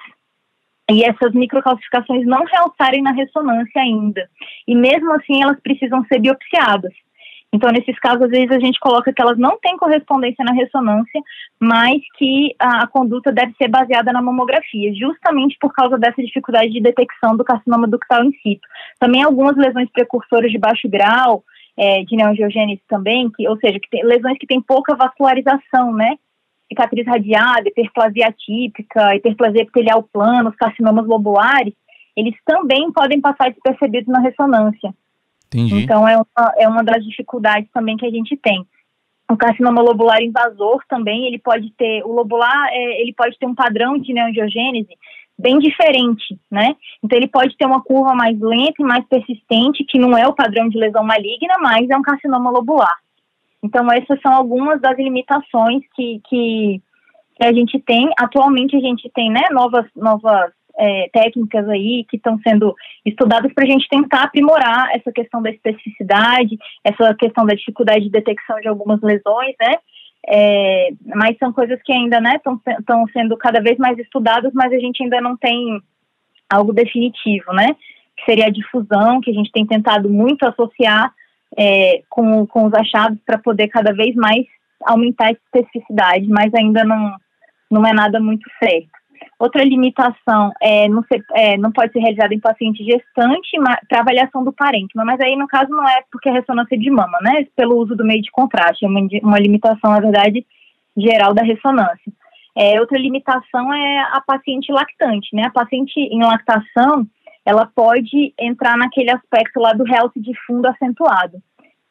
e 0.90 1.04
essas 1.04 1.34
microcalcificações 1.34 2.26
não 2.26 2.44
realçarem 2.46 3.02
na 3.02 3.12
ressonância 3.12 3.82
ainda. 3.82 4.28
E 4.68 4.76
mesmo 4.76 5.14
assim, 5.14 5.42
elas 5.42 5.60
precisam 5.62 6.04
ser 6.06 6.20
biopsiadas. 6.20 6.94
Então, 7.54 7.70
nesses 7.70 8.00
casos, 8.00 8.24
às 8.24 8.30
vezes 8.30 8.52
a 8.52 8.60
gente 8.60 8.80
coloca 8.80 9.12
que 9.12 9.22
elas 9.22 9.38
não 9.38 9.58
têm 9.60 9.76
correspondência 9.76 10.44
na 10.46 10.54
ressonância, 10.54 11.22
mas 11.60 11.98
que 12.18 12.56
a, 12.58 12.84
a, 12.84 12.88
conduta 12.88 13.32
deve 13.32 13.54
ser 13.58 13.68
baseada 13.68 14.14
na 14.14 14.22
mamografia, 14.22 14.94
justamente 14.94 15.58
por 15.60 15.74
causa 15.74 15.98
dessa 15.98 16.22
dificuldade 16.22 16.72
de 16.72 16.80
detecção 16.80 17.36
do 17.36 17.44
carcinoma 17.44 17.88
ductal 17.88 18.24
in 18.24 18.32
situ. 18.42 18.66
Também 19.00 19.22
algumas 19.22 19.58
lesões 19.58 19.90
precursoras 19.92 20.50
de 20.50 20.58
baixo 20.58 20.88
grau, 20.88 21.44
é, 21.78 22.04
de 22.04 22.16
neoangiogênese 22.16 22.82
também, 22.88 23.30
que, 23.30 23.48
ou 23.48 23.58
seja, 23.58 23.80
que 23.80 23.90
tem, 23.90 24.04
lesões 24.06 24.38
que 24.38 24.48
têm 24.48 24.62
pouca 24.62 24.96
vascularização, 24.96 25.94
né? 25.94 26.18
Cicatriz 26.70 27.06
radiada, 27.06 27.68
hiperplasia 27.68 28.28
atípica, 28.28 29.14
hiperplasia 29.16 29.64
epitelial 29.64 30.04
plana, 30.04 30.50
os 30.50 30.56
carcinomas 30.56 31.06
lobulares, 31.06 31.74
eles 32.16 32.36
também 32.46 32.92
podem 32.94 33.20
passar 33.20 33.52
despercebidos 33.52 34.08
na 34.08 34.22
ressonância. 34.22 34.94
Entendi. 35.54 35.84
Então 35.84 36.08
é 36.08 36.16
uma, 36.16 36.54
é 36.58 36.68
uma 36.68 36.84
das 36.84 37.04
dificuldades 37.06 37.70
também 37.74 37.98
que 37.98 38.06
a 38.06 38.10
gente 38.10 38.38
tem. 38.38 38.66
O 39.30 39.38
carcinoma 39.38 39.82
lobular 39.82 40.22
invasor 40.22 40.82
também, 40.90 41.26
ele 41.26 41.40
pode 41.40 41.72
ter, 41.78 42.04
o 42.04 42.14
lobular, 42.14 42.68
é, 42.70 43.02
ele 43.02 43.14
pode 43.14 43.38
ter 43.38 43.46
um 43.46 43.56
padrão 43.56 43.98
de 43.98 44.14
neoangiogênese 44.14 44.98
bem 45.38 45.58
diferente, 45.60 46.40
né? 46.50 46.76
Então 47.04 47.18
ele 47.18 47.28
pode 47.28 47.56
ter 47.58 47.66
uma 47.66 47.82
curva 47.82 48.14
mais 48.14 48.40
lenta 48.40 48.76
e 48.80 48.84
mais 48.84 49.04
persistente, 49.06 49.84
que 49.84 49.98
não 49.98 50.18
é 50.18 50.28
o 50.28 50.34
padrão 50.34 50.70
de 50.70 50.78
lesão 50.78 51.04
maligna, 51.04 51.56
mas 51.60 51.90
é 51.90 51.98
um 51.98 52.02
carcinoma 52.02 52.52
lobular. 52.52 52.98
Então 53.64 53.92
essas 53.92 54.20
são 54.22 54.34
algumas 54.34 54.80
das 54.80 54.98
limitações 54.98 55.84
que, 55.96 56.22
que, 56.30 56.82
que 57.36 57.46
a 57.46 57.52
gente 57.52 57.80
tem. 57.80 58.10
Atualmente 58.20 58.76
a 58.76 58.80
gente 58.80 59.10
tem, 59.14 59.32
né, 59.32 59.42
novas, 59.52 59.86
novas 59.96 60.52
é, 60.78 61.10
técnicas 61.12 61.68
aí 61.70 62.06
que 62.10 62.18
estão 62.18 62.40
sendo 62.40 62.76
estudadas 63.06 63.54
para 63.54 63.66
a 63.66 63.68
gente 63.68 63.88
tentar 63.90 64.24
aprimorar 64.24 64.90
essa 64.96 65.12
questão 65.12 65.42
da 65.42 65.50
especificidade, 65.50 66.58
essa 66.84 67.14
questão 67.16 67.46
da 67.46 67.54
dificuldade 67.54 68.06
de 68.06 68.12
detecção 68.12 68.60
de 68.60 68.68
algumas 68.68 69.02
lesões, 69.02 69.56
né? 69.60 69.76
É, 70.28 70.90
mas 71.16 71.38
são 71.38 71.52
coisas 71.52 71.82
que 71.84 71.92
ainda 71.92 72.20
estão 72.36 72.60
né, 72.66 73.06
sendo 73.12 73.36
cada 73.38 73.60
vez 73.60 73.78
mais 73.78 73.98
estudadas, 73.98 74.52
mas 74.54 74.72
a 74.72 74.78
gente 74.78 75.02
ainda 75.04 75.20
não 75.20 75.36
tem 75.36 75.82
algo 76.50 76.74
definitivo, 76.74 77.52
né? 77.54 77.76
Que 78.18 78.26
seria 78.26 78.46
a 78.48 78.52
difusão, 78.52 79.20
que 79.22 79.32
a 79.32 79.34
gente 79.34 79.52
tem 79.52 79.66
tentado 79.66 80.10
muito 80.10 80.44
associar 80.44 81.12
é, 81.58 82.02
com, 82.10 82.46
com 82.46 82.66
os 82.66 82.74
achados 82.74 83.20
para 83.26 83.38
poder 83.38 83.68
cada 83.68 83.94
vez 83.94 84.16
mais 84.16 84.46
aumentar 84.86 85.28
a 85.28 85.32
especificidade, 85.32 86.28
mas 86.28 86.54
ainda 86.54 86.84
não, 86.84 87.16
não 87.70 87.86
é 87.86 87.94
nada 87.94 88.20
muito 88.20 88.50
certo. 88.62 89.01
Outra 89.40 89.64
limitação 89.64 90.52
é 90.62 90.88
não, 90.88 91.04
ser, 91.04 91.24
é, 91.34 91.58
não 91.58 91.72
pode 91.72 91.92
ser 91.92 92.00
realizada 92.00 92.34
em 92.34 92.40
paciente 92.40 92.84
gestante 92.84 93.58
para 93.90 94.00
avaliação 94.00 94.44
do 94.44 94.54
parênquima, 94.54 95.04
mas 95.04 95.20
aí 95.20 95.36
no 95.36 95.48
caso 95.48 95.72
não 95.72 95.88
é 95.88 96.04
porque 96.12 96.30
é 96.30 96.32
ressonância 96.32 96.78
de 96.78 96.90
mama, 96.92 97.18
né? 97.22 97.48
Pelo 97.56 97.78
uso 97.78 97.96
do 97.96 98.06
meio 98.06 98.22
de 98.22 98.32
contraste, 98.32 98.86
é 98.86 98.88
uma, 98.88 99.00
uma 99.24 99.40
limitação, 99.40 99.92
na 99.92 100.00
verdade, 100.00 100.46
geral 100.96 101.34
da 101.34 101.44
ressonância. 101.44 102.12
É, 102.56 102.80
outra 102.80 102.98
limitação 102.98 103.74
é 103.74 104.00
a 104.12 104.22
paciente 104.22 104.72
lactante, 104.72 105.36
né? 105.36 105.46
A 105.46 105.52
paciente 105.52 105.98
em 105.98 106.22
lactação, 106.22 107.08
ela 107.46 107.66
pode 107.66 108.34
entrar 108.40 108.78
naquele 108.78 109.12
aspecto 109.12 109.60
lá 109.60 109.74
do 109.74 109.84
realce 109.84 110.20
de 110.20 110.34
fundo 110.46 110.68
acentuado. 110.68 111.42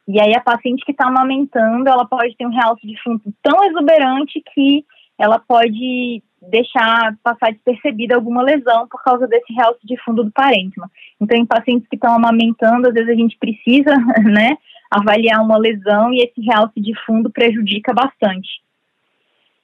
E 0.06 0.20
aí 0.20 0.34
a 0.34 0.40
paciente 0.40 0.84
que 0.84 0.92
está 0.92 1.06
amamentando, 1.06 1.88
ela 1.88 2.04
pode 2.04 2.36
ter 2.36 2.46
um 2.46 2.54
realce 2.54 2.86
de 2.86 3.00
fundo 3.02 3.22
tão 3.42 3.64
exuberante 3.64 4.42
que 4.54 4.84
ela 5.18 5.38
pode 5.38 6.22
deixar 6.40 7.16
passar 7.22 7.52
despercebida 7.52 8.14
alguma 8.14 8.42
lesão 8.42 8.88
por 8.88 9.02
causa 9.02 9.26
desse 9.26 9.52
realce 9.52 9.80
de 9.84 9.96
fundo 10.02 10.24
do 10.24 10.30
parênquima. 10.30 10.90
Então, 11.20 11.36
em 11.36 11.46
pacientes 11.46 11.88
que 11.88 11.96
estão 11.96 12.14
amamentando, 12.14 12.88
às 12.88 12.94
vezes 12.94 13.10
a 13.10 13.14
gente 13.14 13.36
precisa, 13.38 13.94
né, 14.24 14.56
avaliar 14.90 15.42
uma 15.42 15.58
lesão 15.58 16.12
e 16.12 16.22
esse 16.22 16.40
realce 16.40 16.80
de 16.80 16.94
fundo 17.04 17.30
prejudica 17.30 17.92
bastante. 17.92 18.48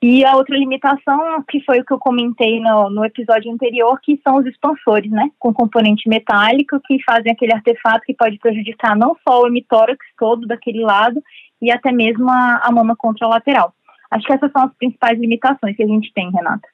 E 0.02 0.24
a 0.24 0.36
outra 0.36 0.56
limitação, 0.56 1.42
que 1.48 1.60
foi 1.64 1.80
o 1.80 1.84
que 1.84 1.92
eu 1.92 1.98
comentei 1.98 2.60
no, 2.60 2.90
no 2.90 3.04
episódio 3.04 3.50
anterior, 3.50 3.98
que 4.02 4.20
são 4.22 4.36
os 4.36 4.46
expansores, 4.46 5.10
né, 5.10 5.30
com 5.38 5.54
componente 5.54 6.08
metálico, 6.08 6.78
que 6.86 7.02
fazem 7.02 7.32
aquele 7.32 7.54
artefato 7.54 8.04
que 8.04 8.14
pode 8.14 8.38
prejudicar 8.38 8.94
não 8.94 9.16
só 9.26 9.40
o 9.40 9.46
hemitórax 9.46 9.98
todo 10.18 10.46
daquele 10.46 10.82
lado, 10.82 11.22
e 11.62 11.72
até 11.72 11.90
mesmo 11.90 12.28
a, 12.28 12.60
a 12.62 12.70
mama 12.70 12.94
contralateral. 12.94 13.72
Acho 14.10 14.26
que 14.26 14.32
essas 14.32 14.50
são 14.52 14.64
as 14.64 14.74
principais 14.74 15.18
limitações 15.18 15.76
que 15.76 15.82
a 15.82 15.86
gente 15.86 16.12
tem, 16.12 16.30
Renata. 16.30 16.68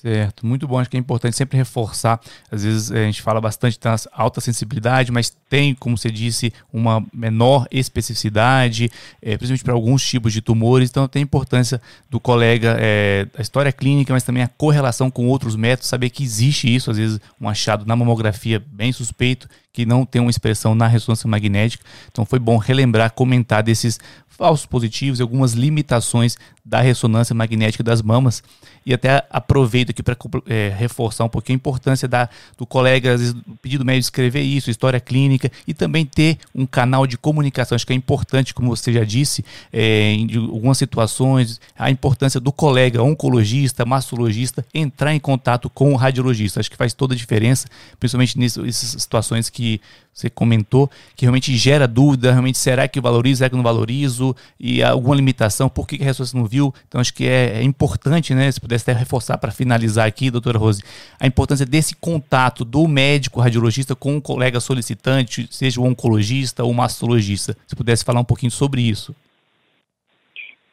Certo, 0.00 0.46
muito 0.46 0.68
bom. 0.68 0.78
Acho 0.78 0.88
que 0.88 0.96
é 0.96 1.00
importante 1.00 1.36
sempre 1.36 1.56
reforçar. 1.56 2.20
Às 2.52 2.62
vezes 2.62 2.90
eh, 2.92 3.02
a 3.02 3.06
gente 3.06 3.20
fala 3.20 3.40
bastante 3.40 3.80
da 3.80 3.96
alta 4.12 4.40
sensibilidade, 4.40 5.10
mas 5.10 5.36
tem, 5.48 5.74
como 5.74 5.98
você 5.98 6.08
disse, 6.08 6.52
uma 6.72 7.04
menor 7.12 7.66
especificidade, 7.68 8.92
é, 9.20 9.36
principalmente 9.36 9.64
para 9.64 9.74
alguns 9.74 10.06
tipos 10.06 10.32
de 10.32 10.40
tumores. 10.40 10.88
Então 10.88 11.08
tem 11.08 11.22
importância 11.22 11.80
do 12.08 12.20
colega, 12.20 12.76
é, 12.78 13.26
a 13.36 13.42
história 13.42 13.72
clínica, 13.72 14.12
mas 14.12 14.22
também 14.22 14.44
a 14.44 14.48
correlação 14.48 15.10
com 15.10 15.26
outros 15.26 15.56
métodos, 15.56 15.88
saber 15.88 16.10
que 16.10 16.22
existe 16.22 16.72
isso, 16.72 16.92
às 16.92 16.96
vezes 16.96 17.20
um 17.40 17.48
achado 17.48 17.84
na 17.84 17.96
mamografia 17.96 18.62
bem 18.64 18.92
suspeito, 18.92 19.48
que 19.72 19.84
não 19.84 20.06
tem 20.06 20.20
uma 20.20 20.30
expressão 20.30 20.76
na 20.76 20.86
ressonância 20.86 21.28
magnética. 21.28 21.84
Então 22.08 22.24
foi 22.24 22.38
bom 22.38 22.56
relembrar, 22.56 23.12
comentar 23.12 23.64
desses 23.64 23.98
falsos 24.38 24.64
positivos 24.64 25.18
e 25.18 25.22
algumas 25.22 25.52
limitações 25.52 26.38
da 26.68 26.80
ressonância 26.82 27.34
magnética 27.34 27.82
das 27.82 28.02
mamas. 28.02 28.42
E 28.84 28.92
até 28.92 29.24
aproveito 29.30 29.90
aqui 29.90 30.02
para 30.02 30.16
é, 30.46 30.72
reforçar 30.76 31.24
um 31.24 31.28
pouquinho 31.28 31.56
a 31.56 31.60
importância 31.60 32.06
da, 32.06 32.28
do 32.56 32.66
colega, 32.66 33.14
às 33.14 33.20
vezes, 33.20 33.34
do 33.34 33.56
pedido 33.60 33.84
médico 33.84 34.04
escrever 34.04 34.42
isso, 34.42 34.70
história 34.70 35.00
clínica, 35.00 35.50
e 35.66 35.74
também 35.74 36.04
ter 36.04 36.38
um 36.54 36.66
canal 36.66 37.06
de 37.06 37.16
comunicação. 37.16 37.74
Acho 37.74 37.86
que 37.86 37.92
é 37.92 37.96
importante, 37.96 38.54
como 38.54 38.74
você 38.74 38.92
já 38.92 39.04
disse, 39.04 39.44
é, 39.72 40.12
em 40.12 40.36
algumas 40.36 40.78
situações, 40.78 41.60
a 41.76 41.90
importância 41.90 42.38
do 42.38 42.52
colega 42.52 43.02
oncologista, 43.02 43.84
mastologista, 43.84 44.64
entrar 44.72 45.14
em 45.14 45.20
contato 45.20 45.68
com 45.70 45.92
o 45.92 45.96
radiologista. 45.96 46.60
Acho 46.60 46.70
que 46.70 46.76
faz 46.76 46.92
toda 46.92 47.14
a 47.14 47.16
diferença, 47.16 47.66
principalmente 47.98 48.38
nessas 48.38 48.76
situações 48.76 49.50
que 49.50 49.80
você 50.18 50.28
comentou, 50.28 50.90
que 51.14 51.24
realmente 51.24 51.56
gera 51.56 51.86
dúvida, 51.86 52.32
realmente 52.32 52.58
será 52.58 52.88
que 52.88 52.98
eu 52.98 53.02
valorizo, 53.02 53.38
será 53.38 53.48
que 53.48 53.54
eu 53.54 53.58
não 53.58 53.62
valorizo, 53.62 54.34
e 54.58 54.82
alguma 54.82 55.14
limitação, 55.14 55.68
por 55.68 55.86
que 55.86 56.02
a 56.02 56.04
ressonância 56.04 56.36
não 56.36 56.44
viu? 56.44 56.57
Então 56.86 57.00
acho 57.00 57.14
que 57.14 57.26
é, 57.26 57.58
é 57.58 57.62
importante, 57.62 58.34
né, 58.34 58.50
se 58.50 58.60
pudesse 58.60 58.90
até 58.90 58.98
reforçar 58.98 59.38
para 59.38 59.50
finalizar 59.50 60.06
aqui, 60.06 60.30
doutora 60.30 60.58
Rose, 60.58 60.82
a 61.18 61.26
importância 61.26 61.64
desse 61.64 61.94
contato 61.96 62.64
do 62.64 62.86
médico 62.86 63.40
radiologista 63.40 63.94
com 63.94 64.16
o 64.16 64.22
colega 64.22 64.60
solicitante, 64.60 65.46
seja 65.50 65.80
o 65.80 65.84
oncologista 65.84 66.64
ou 66.64 66.70
o 66.70 66.74
mastologista. 66.74 67.56
Se 67.66 67.76
pudesse 67.76 68.04
falar 68.04 68.20
um 68.20 68.24
pouquinho 68.24 68.50
sobre 68.50 68.82
isso. 68.82 69.14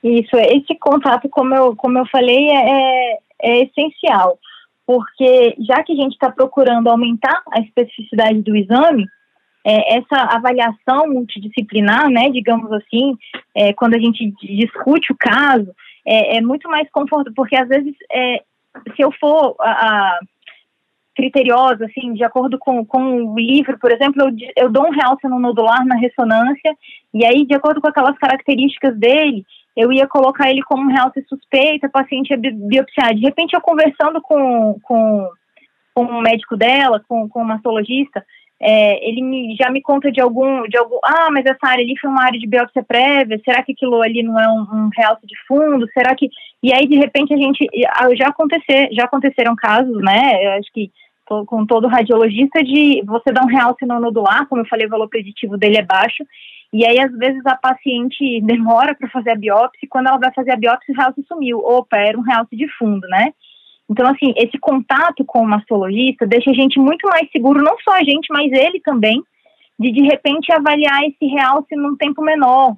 Isso, 0.03 0.35
esse 0.37 0.75
contato, 0.79 1.27
como 1.29 1.55
eu, 1.55 1.75
como 1.75 1.97
eu 1.97 2.05
falei, 2.11 2.49
é, 2.49 2.69
é, 2.69 3.17
é 3.41 3.63
essencial, 3.63 4.37
porque 4.85 5.55
já 5.67 5.83
que 5.83 5.93
a 5.93 5.95
gente 5.95 6.13
está 6.13 6.31
procurando 6.31 6.87
aumentar 6.89 7.41
a 7.51 7.59
especificidade 7.59 8.41
do 8.43 8.55
exame, 8.55 9.07
é, 9.65 9.97
essa 9.97 10.35
avaliação 10.35 11.07
multidisciplinar, 11.07 12.07
né, 12.09 12.29
digamos 12.29 12.71
assim, 12.71 13.17
é, 13.55 13.73
quando 13.73 13.95
a 13.95 13.99
gente 13.99 14.31
discute 14.41 15.11
o 15.11 15.17
caso, 15.17 15.73
é, 16.05 16.37
é 16.37 16.41
muito 16.41 16.69
mais 16.69 16.87
confortável, 16.91 17.33
porque 17.35 17.55
às 17.55 17.67
vezes, 17.67 17.95
é, 18.11 18.43
se 18.95 19.01
eu 19.01 19.11
for 19.19 19.55
a, 19.59 19.71
a, 19.71 20.19
criteriosa, 21.15 21.85
assim, 21.85 22.13
de 22.13 22.23
acordo 22.23 22.59
com, 22.59 22.85
com 22.85 23.23
o 23.23 23.39
livro, 23.39 23.79
por 23.79 23.91
exemplo, 23.91 24.21
eu, 24.21 24.35
eu 24.55 24.69
dou 24.69 24.85
um 24.85 24.91
realce 24.91 25.27
no 25.27 25.39
nodular 25.39 25.83
na 25.83 25.95
ressonância, 25.95 26.77
e 27.11 27.25
aí, 27.25 27.43
de 27.45 27.55
acordo 27.55 27.81
com 27.81 27.87
aquelas 27.87 28.17
características 28.19 28.95
dele, 28.95 29.43
eu 29.75 29.91
ia 29.91 30.07
colocar 30.07 30.49
ele 30.49 30.61
como 30.61 30.83
um 30.83 30.93
realce 30.93 31.25
suspeito, 31.27 31.89
paciente 31.89 32.29
ia 32.29 32.37
biopsiar. 32.37 33.15
De 33.15 33.21
repente, 33.21 33.53
eu 33.53 33.61
conversando 33.61 34.21
com, 34.21 34.79
com, 34.83 35.29
com 35.93 36.03
o 36.03 36.21
médico 36.21 36.55
dela, 36.55 37.01
com, 37.07 37.27
com 37.27 37.41
o 37.41 37.45
mastologista, 37.45 38.23
é, 38.61 39.07
ele 39.07 39.21
me, 39.21 39.55
já 39.55 39.69
me 39.69 39.81
conta 39.81 40.11
de 40.11 40.21
algum, 40.21 40.63
de 40.67 40.77
algum, 40.77 40.97
ah, 41.03 41.29
mas 41.31 41.45
essa 41.45 41.59
área 41.63 41.83
ali 41.83 41.97
foi 41.99 42.09
uma 42.09 42.23
área 42.23 42.39
de 42.39 42.47
biópsia 42.47 42.83
prévia, 42.83 43.41
será 43.43 43.61
que 43.61 43.73
aquilo 43.73 44.01
ali 44.01 44.23
não 44.23 44.39
é 44.39 44.47
um, 44.47 44.61
um 44.61 44.89
realce 44.95 45.25
de 45.25 45.35
fundo, 45.47 45.87
será 45.93 46.15
que, 46.15 46.29
e 46.63 46.73
aí 46.73 46.87
de 46.87 46.95
repente 46.95 47.33
a 47.33 47.37
gente, 47.37 47.67
já 48.17 48.27
acontecer, 48.29 48.89
já 48.93 49.03
aconteceram 49.05 49.55
casos, 49.55 50.01
né, 50.01 50.45
eu 50.45 50.51
acho 50.53 50.71
que 50.73 50.89
tô, 51.27 51.45
com 51.45 51.65
todo 51.65 51.87
radiologista 51.87 52.63
de 52.63 53.03
você 53.05 53.31
dar 53.31 53.43
um 53.43 53.49
realce 53.49 53.85
no 53.85 53.99
nodular, 53.99 54.47
como 54.47 54.61
eu 54.61 54.67
falei, 54.67 54.87
o 54.87 54.89
valor 54.89 55.09
preditivo 55.09 55.57
dele 55.57 55.77
é 55.77 55.83
baixo, 55.83 56.23
e 56.71 56.85
aí 56.85 56.99
às 56.99 57.11
vezes 57.17 57.45
a 57.45 57.55
paciente 57.55 58.41
demora 58.41 58.95
para 58.95 59.09
fazer 59.09 59.31
a 59.31 59.35
biópsia, 59.35 59.79
e 59.83 59.87
quando 59.87 60.07
ela 60.07 60.17
vai 60.17 60.33
fazer 60.33 60.51
a 60.51 60.57
biópsia 60.57 60.93
o 60.93 60.97
realce 60.97 61.21
sumiu, 61.27 61.59
opa, 61.59 61.97
era 61.97 62.17
um 62.17 62.23
realce 62.23 62.55
de 62.55 62.69
fundo, 62.77 63.05
né, 63.09 63.33
então, 63.89 64.07
assim, 64.07 64.33
esse 64.35 64.57
contato 64.57 65.23
com 65.23 65.39
o 65.39 65.47
mastologista 65.47 66.25
deixa 66.25 66.49
a 66.49 66.53
gente 66.53 66.79
muito 66.79 67.07
mais 67.07 67.29
seguro, 67.31 67.61
não 67.61 67.75
só 67.83 67.93
a 67.93 68.03
gente, 68.03 68.27
mas 68.31 68.51
ele 68.51 68.79
também, 68.79 69.21
de 69.79 69.91
de 69.91 70.03
repente 70.03 70.51
avaliar 70.51 71.03
esse 71.03 71.25
realce 71.27 71.75
num 71.75 71.95
tempo 71.95 72.23
menor. 72.23 72.75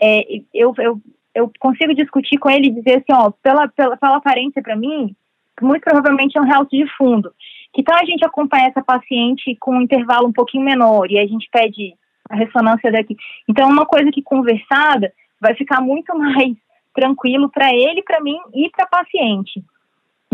É, 0.00 0.22
eu, 0.54 0.72
eu, 0.78 1.00
eu 1.34 1.50
consigo 1.58 1.94
discutir 1.94 2.38
com 2.38 2.50
ele 2.50 2.68
e 2.68 2.74
dizer 2.74 2.98
assim, 2.98 3.12
ó, 3.12 3.30
pela, 3.42 3.68
pela, 3.68 3.96
pela 3.96 4.16
aparência 4.16 4.62
para 4.62 4.76
mim, 4.76 5.14
muito 5.60 5.82
provavelmente 5.82 6.36
é 6.38 6.40
um 6.40 6.46
realce 6.46 6.70
de 6.70 6.86
fundo. 6.96 7.30
Que 7.74 7.82
tal 7.82 7.98
a 7.98 8.04
gente 8.06 8.24
acompanhar 8.24 8.68
essa 8.68 8.82
paciente 8.82 9.54
com 9.60 9.76
um 9.76 9.82
intervalo 9.82 10.26
um 10.26 10.32
pouquinho 10.32 10.64
menor 10.64 11.10
e 11.10 11.18
a 11.18 11.26
gente 11.26 11.48
pede 11.52 11.94
a 12.30 12.36
ressonância 12.36 12.90
daqui. 12.90 13.14
Então, 13.46 13.68
uma 13.68 13.84
coisa 13.84 14.10
que 14.10 14.22
conversada 14.22 15.12
vai 15.38 15.54
ficar 15.54 15.82
muito 15.82 16.16
mais 16.16 16.56
tranquilo 16.94 17.50
para 17.50 17.74
ele, 17.74 18.02
para 18.02 18.22
mim 18.22 18.38
e 18.54 18.70
para 18.70 18.86
paciente 18.86 19.62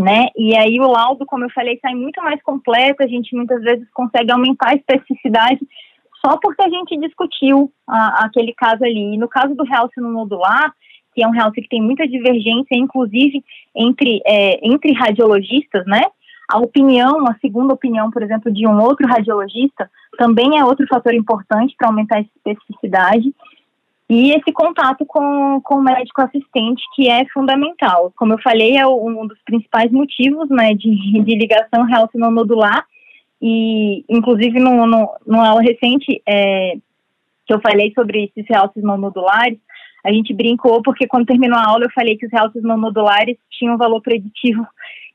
né? 0.03 0.27
E 0.35 0.55
aí 0.55 0.79
o 0.79 0.87
laudo, 0.87 1.25
como 1.25 1.45
eu 1.45 1.49
falei, 1.51 1.79
sai 1.81 1.95
muito 1.95 2.21
mais 2.21 2.41
completo, 2.43 3.01
a 3.03 3.07
gente 3.07 3.35
muitas 3.35 3.61
vezes 3.61 3.87
consegue 3.93 4.31
aumentar 4.31 4.71
a 4.71 4.75
especificidade 4.75 5.59
só 6.25 6.37
porque 6.41 6.61
a 6.61 6.69
gente 6.69 6.97
discutiu 6.99 7.71
a, 7.87 8.25
aquele 8.25 8.53
caso 8.53 8.83
ali. 8.83 9.15
E 9.15 9.17
no 9.17 9.27
caso 9.27 9.53
do 9.55 9.63
realce 9.63 9.99
no 9.99 10.11
nodular, 10.11 10.73
que 11.13 11.23
é 11.23 11.27
um 11.27 11.31
realce 11.31 11.61
que 11.61 11.69
tem 11.69 11.81
muita 11.81 12.07
divergência, 12.07 12.75
inclusive 12.75 13.43
entre, 13.75 14.21
é, 14.25 14.65
entre 14.65 14.93
radiologistas, 14.93 15.85
né? 15.85 16.01
A 16.49 16.59
opinião, 16.59 17.25
a 17.27 17.35
segunda 17.39 17.73
opinião, 17.73 18.11
por 18.11 18.21
exemplo, 18.21 18.51
de 18.51 18.67
um 18.67 18.79
outro 18.79 19.07
radiologista, 19.07 19.89
também 20.17 20.57
é 20.57 20.65
outro 20.65 20.85
fator 20.87 21.13
importante 21.13 21.73
para 21.77 21.87
aumentar 21.87 22.17
a 22.17 22.21
especificidade. 22.21 23.33
E 24.09 24.31
esse 24.31 24.51
contato 24.51 25.05
com, 25.05 25.61
com 25.63 25.75
o 25.75 25.83
médico 25.83 26.21
assistente, 26.21 26.83
que 26.95 27.09
é 27.09 27.25
fundamental. 27.33 28.11
Como 28.15 28.33
eu 28.33 28.41
falei, 28.41 28.77
é 28.77 28.85
um 28.85 29.25
dos 29.25 29.41
principais 29.43 29.91
motivos 29.91 30.49
né, 30.49 30.73
de, 30.73 31.21
de 31.23 31.35
ligação 31.35 31.83
real 31.83 32.09
nodular. 32.13 32.85
E, 33.41 34.05
inclusive, 34.09 34.59
no, 34.59 34.85
no, 34.85 35.09
numa 35.25 35.47
aula 35.47 35.61
recente 35.61 36.21
é, 36.27 36.75
que 37.45 37.53
eu 37.53 37.61
falei 37.61 37.91
sobre 37.93 38.25
esses 38.25 38.45
realces 38.49 38.83
não 38.83 38.97
nodulares, 38.97 39.57
a 40.03 40.11
gente 40.11 40.33
brincou 40.33 40.81
porque 40.81 41.07
quando 41.07 41.25
terminou 41.25 41.57
a 41.57 41.65
aula 41.65 41.85
eu 41.85 41.91
falei 41.91 42.17
que 42.17 42.25
os 42.25 42.31
realces 42.31 42.61
não 42.61 42.77
nodulares 42.77 43.37
tinham 43.51 43.77
valor 43.77 44.01
preditivo 44.01 44.65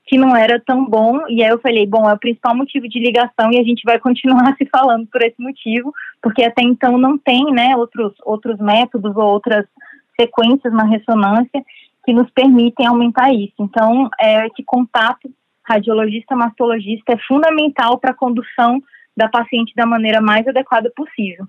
que 0.09 0.17
não 0.17 0.35
era 0.35 0.59
tão 0.59 0.83
bom, 0.83 1.19
e 1.29 1.43
aí 1.43 1.49
eu 1.49 1.59
falei, 1.59 1.85
bom, 1.85 2.09
é 2.09 2.13
o 2.13 2.17
principal 2.19 2.55
motivo 2.55 2.89
de 2.89 2.99
ligação 2.99 3.51
e 3.51 3.59
a 3.59 3.63
gente 3.63 3.83
vai 3.85 3.99
continuar 4.01 4.55
se 4.57 4.65
falando 4.65 5.05
por 5.05 5.21
esse 5.21 5.39
motivo, 5.39 5.93
porque 6.19 6.43
até 6.43 6.63
então 6.63 6.97
não 6.97 7.15
tem, 7.15 7.45
né, 7.51 7.77
outros, 7.77 8.13
outros 8.25 8.57
métodos 8.57 9.15
ou 9.15 9.23
outras 9.23 9.67
sequências 10.19 10.73
na 10.73 10.83
ressonância 10.83 11.63
que 12.03 12.11
nos 12.11 12.27
permitem 12.31 12.87
aumentar 12.87 13.31
isso. 13.31 13.53
Então, 13.59 14.09
é, 14.19 14.47
esse 14.47 14.63
contato 14.65 15.29
radiologista-mastologista 15.63 17.13
é 17.13 17.17
fundamental 17.27 17.99
para 17.99 18.09
a 18.09 18.15
condução 18.15 18.81
da 19.15 19.29
paciente 19.29 19.75
da 19.75 19.85
maneira 19.85 20.19
mais 20.19 20.47
adequada 20.47 20.91
possível. 20.95 21.45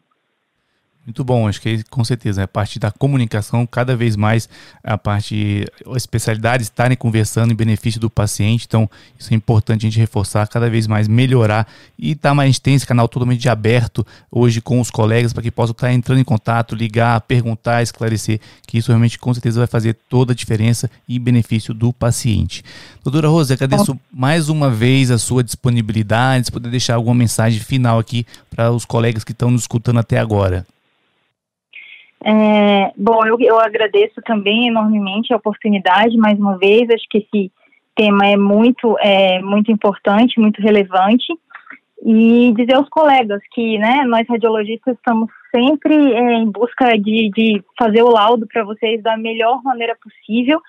Muito 1.06 1.24
bom, 1.24 1.48
acho 1.48 1.62
que 1.62 1.82
com 1.84 2.04
certeza, 2.04 2.44
a 2.44 2.48
parte 2.48 2.78
da 2.78 2.90
comunicação, 2.90 3.66
cada 3.66 3.96
vez 3.96 4.16
mais 4.16 4.48
a 4.84 4.98
parte, 4.98 5.64
as 5.86 5.96
especialidades 5.96 6.66
estarem 6.66 6.96
conversando 6.96 7.52
em 7.52 7.56
benefício 7.56 7.98
do 7.98 8.10
paciente, 8.10 8.66
então 8.66 8.88
isso 9.18 9.32
é 9.32 9.36
importante 9.36 9.86
a 9.86 9.90
gente 9.90 9.98
reforçar, 9.98 10.46
cada 10.46 10.68
vez 10.68 10.86
mais 10.86 11.08
melhorar 11.08 11.66
e 11.98 12.14
tá, 12.14 12.34
mais, 12.34 12.46
a 12.46 12.50
gente 12.52 12.60
tem 12.60 12.74
esse 12.74 12.86
canal 12.86 13.08
totalmente 13.08 13.48
aberto 13.48 14.06
hoje 14.30 14.60
com 14.60 14.78
os 14.78 14.90
colegas 14.90 15.32
para 15.32 15.42
que 15.42 15.50
possam 15.50 15.72
estar 15.72 15.90
entrando 15.90 16.20
em 16.20 16.24
contato, 16.24 16.74
ligar, 16.74 17.18
perguntar, 17.22 17.82
esclarecer, 17.82 18.38
que 18.66 18.76
isso 18.76 18.88
realmente 18.88 19.18
com 19.18 19.32
certeza 19.32 19.58
vai 19.58 19.66
fazer 19.66 19.96
toda 20.08 20.32
a 20.32 20.36
diferença 20.36 20.90
e 21.08 21.18
benefício 21.18 21.72
do 21.72 21.94
paciente. 21.94 22.62
Doutora 23.02 23.28
Rosa, 23.28 23.54
agradeço 23.54 23.94
bom. 23.94 24.00
mais 24.12 24.50
uma 24.50 24.70
vez 24.70 25.10
a 25.10 25.18
sua 25.18 25.42
disponibilidade, 25.42 26.46
se 26.46 26.52
puder 26.52 26.70
deixar 26.70 26.96
alguma 26.96 27.14
mensagem 27.14 27.58
final 27.58 27.98
aqui 27.98 28.26
para 28.50 28.70
os 28.70 28.84
colegas 28.84 29.24
que 29.24 29.32
estão 29.32 29.50
nos 29.50 29.62
escutando 29.62 29.98
até 29.98 30.18
agora. 30.18 30.66
É, 32.22 32.92
bom, 32.96 33.24
eu, 33.26 33.38
eu 33.40 33.59
agradeço 33.59 34.20
também 34.24 34.68
enormemente 34.68 35.33
a 35.33 35.37
oportunidade, 35.37 36.16
mais 36.16 36.38
uma 36.38 36.59
vez, 36.59 36.88
acho 36.90 37.06
que 37.09 37.18
esse 37.18 37.50
tema 37.94 38.26
é 38.26 38.37
muito, 38.37 38.96
é, 38.98 39.40
muito 39.40 39.72
importante, 39.72 40.38
muito 40.38 40.61
relevante, 40.61 41.26
e 42.02 42.52
dizer 42.56 42.76
aos 42.76 42.88
colegas 42.88 43.40
que, 43.52 43.78
né, 43.78 44.04
nós 44.06 44.26
radiologistas 44.28 44.96
estamos 44.96 45.30
sempre 45.54 45.94
é, 45.94 46.35
em 46.35 46.50
busca 46.50 46.96
de, 46.98 47.30
de 47.30 47.62
fazer 47.78 48.02
o 48.02 48.11
laudo 48.11 48.46
para 48.46 48.64
vocês 48.64 49.02
da 49.02 49.16
melhor 49.16 49.62
maneira 49.62 49.96
possível, 50.02 50.61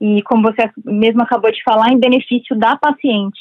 e 0.00 0.22
como 0.22 0.42
você 0.42 0.70
mesmo 0.84 1.22
acabou 1.22 1.50
de 1.50 1.62
falar, 1.62 1.90
em 1.90 1.98
benefício 1.98 2.56
da 2.56 2.76
paciente. 2.76 3.40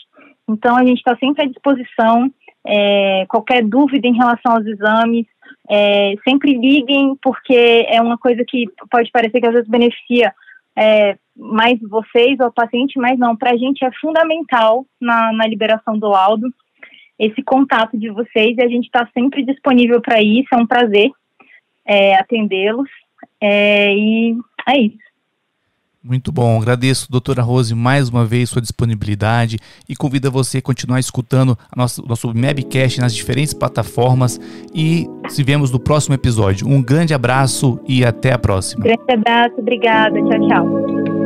Então, 0.50 0.76
a 0.76 0.84
gente 0.84 0.98
está 0.98 1.16
sempre 1.18 1.44
à 1.44 1.48
disposição, 1.48 2.32
é, 2.70 3.26
qualquer 3.28 3.64
dúvida 3.64 4.08
em 4.08 4.16
relação 4.16 4.54
aos 4.54 4.66
exames, 4.66 5.26
é, 5.70 6.16
sempre 6.28 6.54
liguem, 6.54 7.18
porque 7.22 7.86
é 7.88 8.02
uma 8.02 8.18
coisa 8.18 8.44
que 8.46 8.66
pode 8.92 9.10
parecer 9.10 9.40
que 9.40 9.48
às 9.48 9.54
vezes 9.54 9.70
beneficia 9.70 10.34
é, 10.76 11.18
mais 11.36 11.80
vocês 11.82 12.38
ou 12.40 12.48
o 12.48 12.52
paciente, 12.54 13.00
mas 13.00 13.18
não, 13.18 13.36
para 13.36 13.52
a 13.52 13.58
gente 13.58 13.86
é 13.86 13.92
fundamental 14.02 14.86
na, 15.00 15.32
na 15.32 15.48
liberação 15.48 15.98
do 15.98 16.10
laudo 16.10 16.48
esse 17.18 17.42
contato 17.42 17.98
de 17.98 18.10
vocês 18.10 18.56
e 18.58 18.62
a 18.62 18.68
gente 18.68 18.86
está 18.86 19.08
sempre 19.14 19.44
disponível 19.44 20.02
para 20.02 20.22
isso, 20.22 20.50
é 20.54 20.58
um 20.58 20.68
prazer 20.68 21.10
é, 21.86 22.16
atendê-los 22.16 22.90
é, 23.42 23.94
e 23.94 24.38
é 24.68 24.78
isso. 24.78 25.07
Muito 26.08 26.32
bom, 26.32 26.62
agradeço, 26.62 27.12
doutora 27.12 27.42
Rose, 27.42 27.76
mais 27.76 28.08
uma 28.08 28.26
vez 28.26 28.50
sua 28.50 28.62
disponibilidade 28.62 29.58
e 29.90 29.96
convido 29.96 30.32
você 30.32 30.60
a 30.60 30.62
continuar 30.62 31.02
escutando 31.02 31.58
a 31.70 31.76
nossa, 31.76 32.02
o 32.02 32.08
nosso 32.08 32.28
Mabcast 32.34 33.02
nas 33.02 33.14
diferentes 33.14 33.54
plataformas 33.54 34.40
e 34.74 35.06
se 35.28 35.44
vemos 35.44 35.70
no 35.70 35.80
próximo 35.80 36.16
episódio. 36.16 36.66
Um 36.66 36.82
grande 36.82 37.14
abraço 37.14 37.78
e 37.86 38.06
até 38.06 38.32
a 38.32 38.40
próxima. 38.40 38.86
Grande 38.86 39.12
abraço, 39.12 39.56
obrigada, 39.58 40.18
tchau, 40.22 40.48
tchau. 40.48 41.17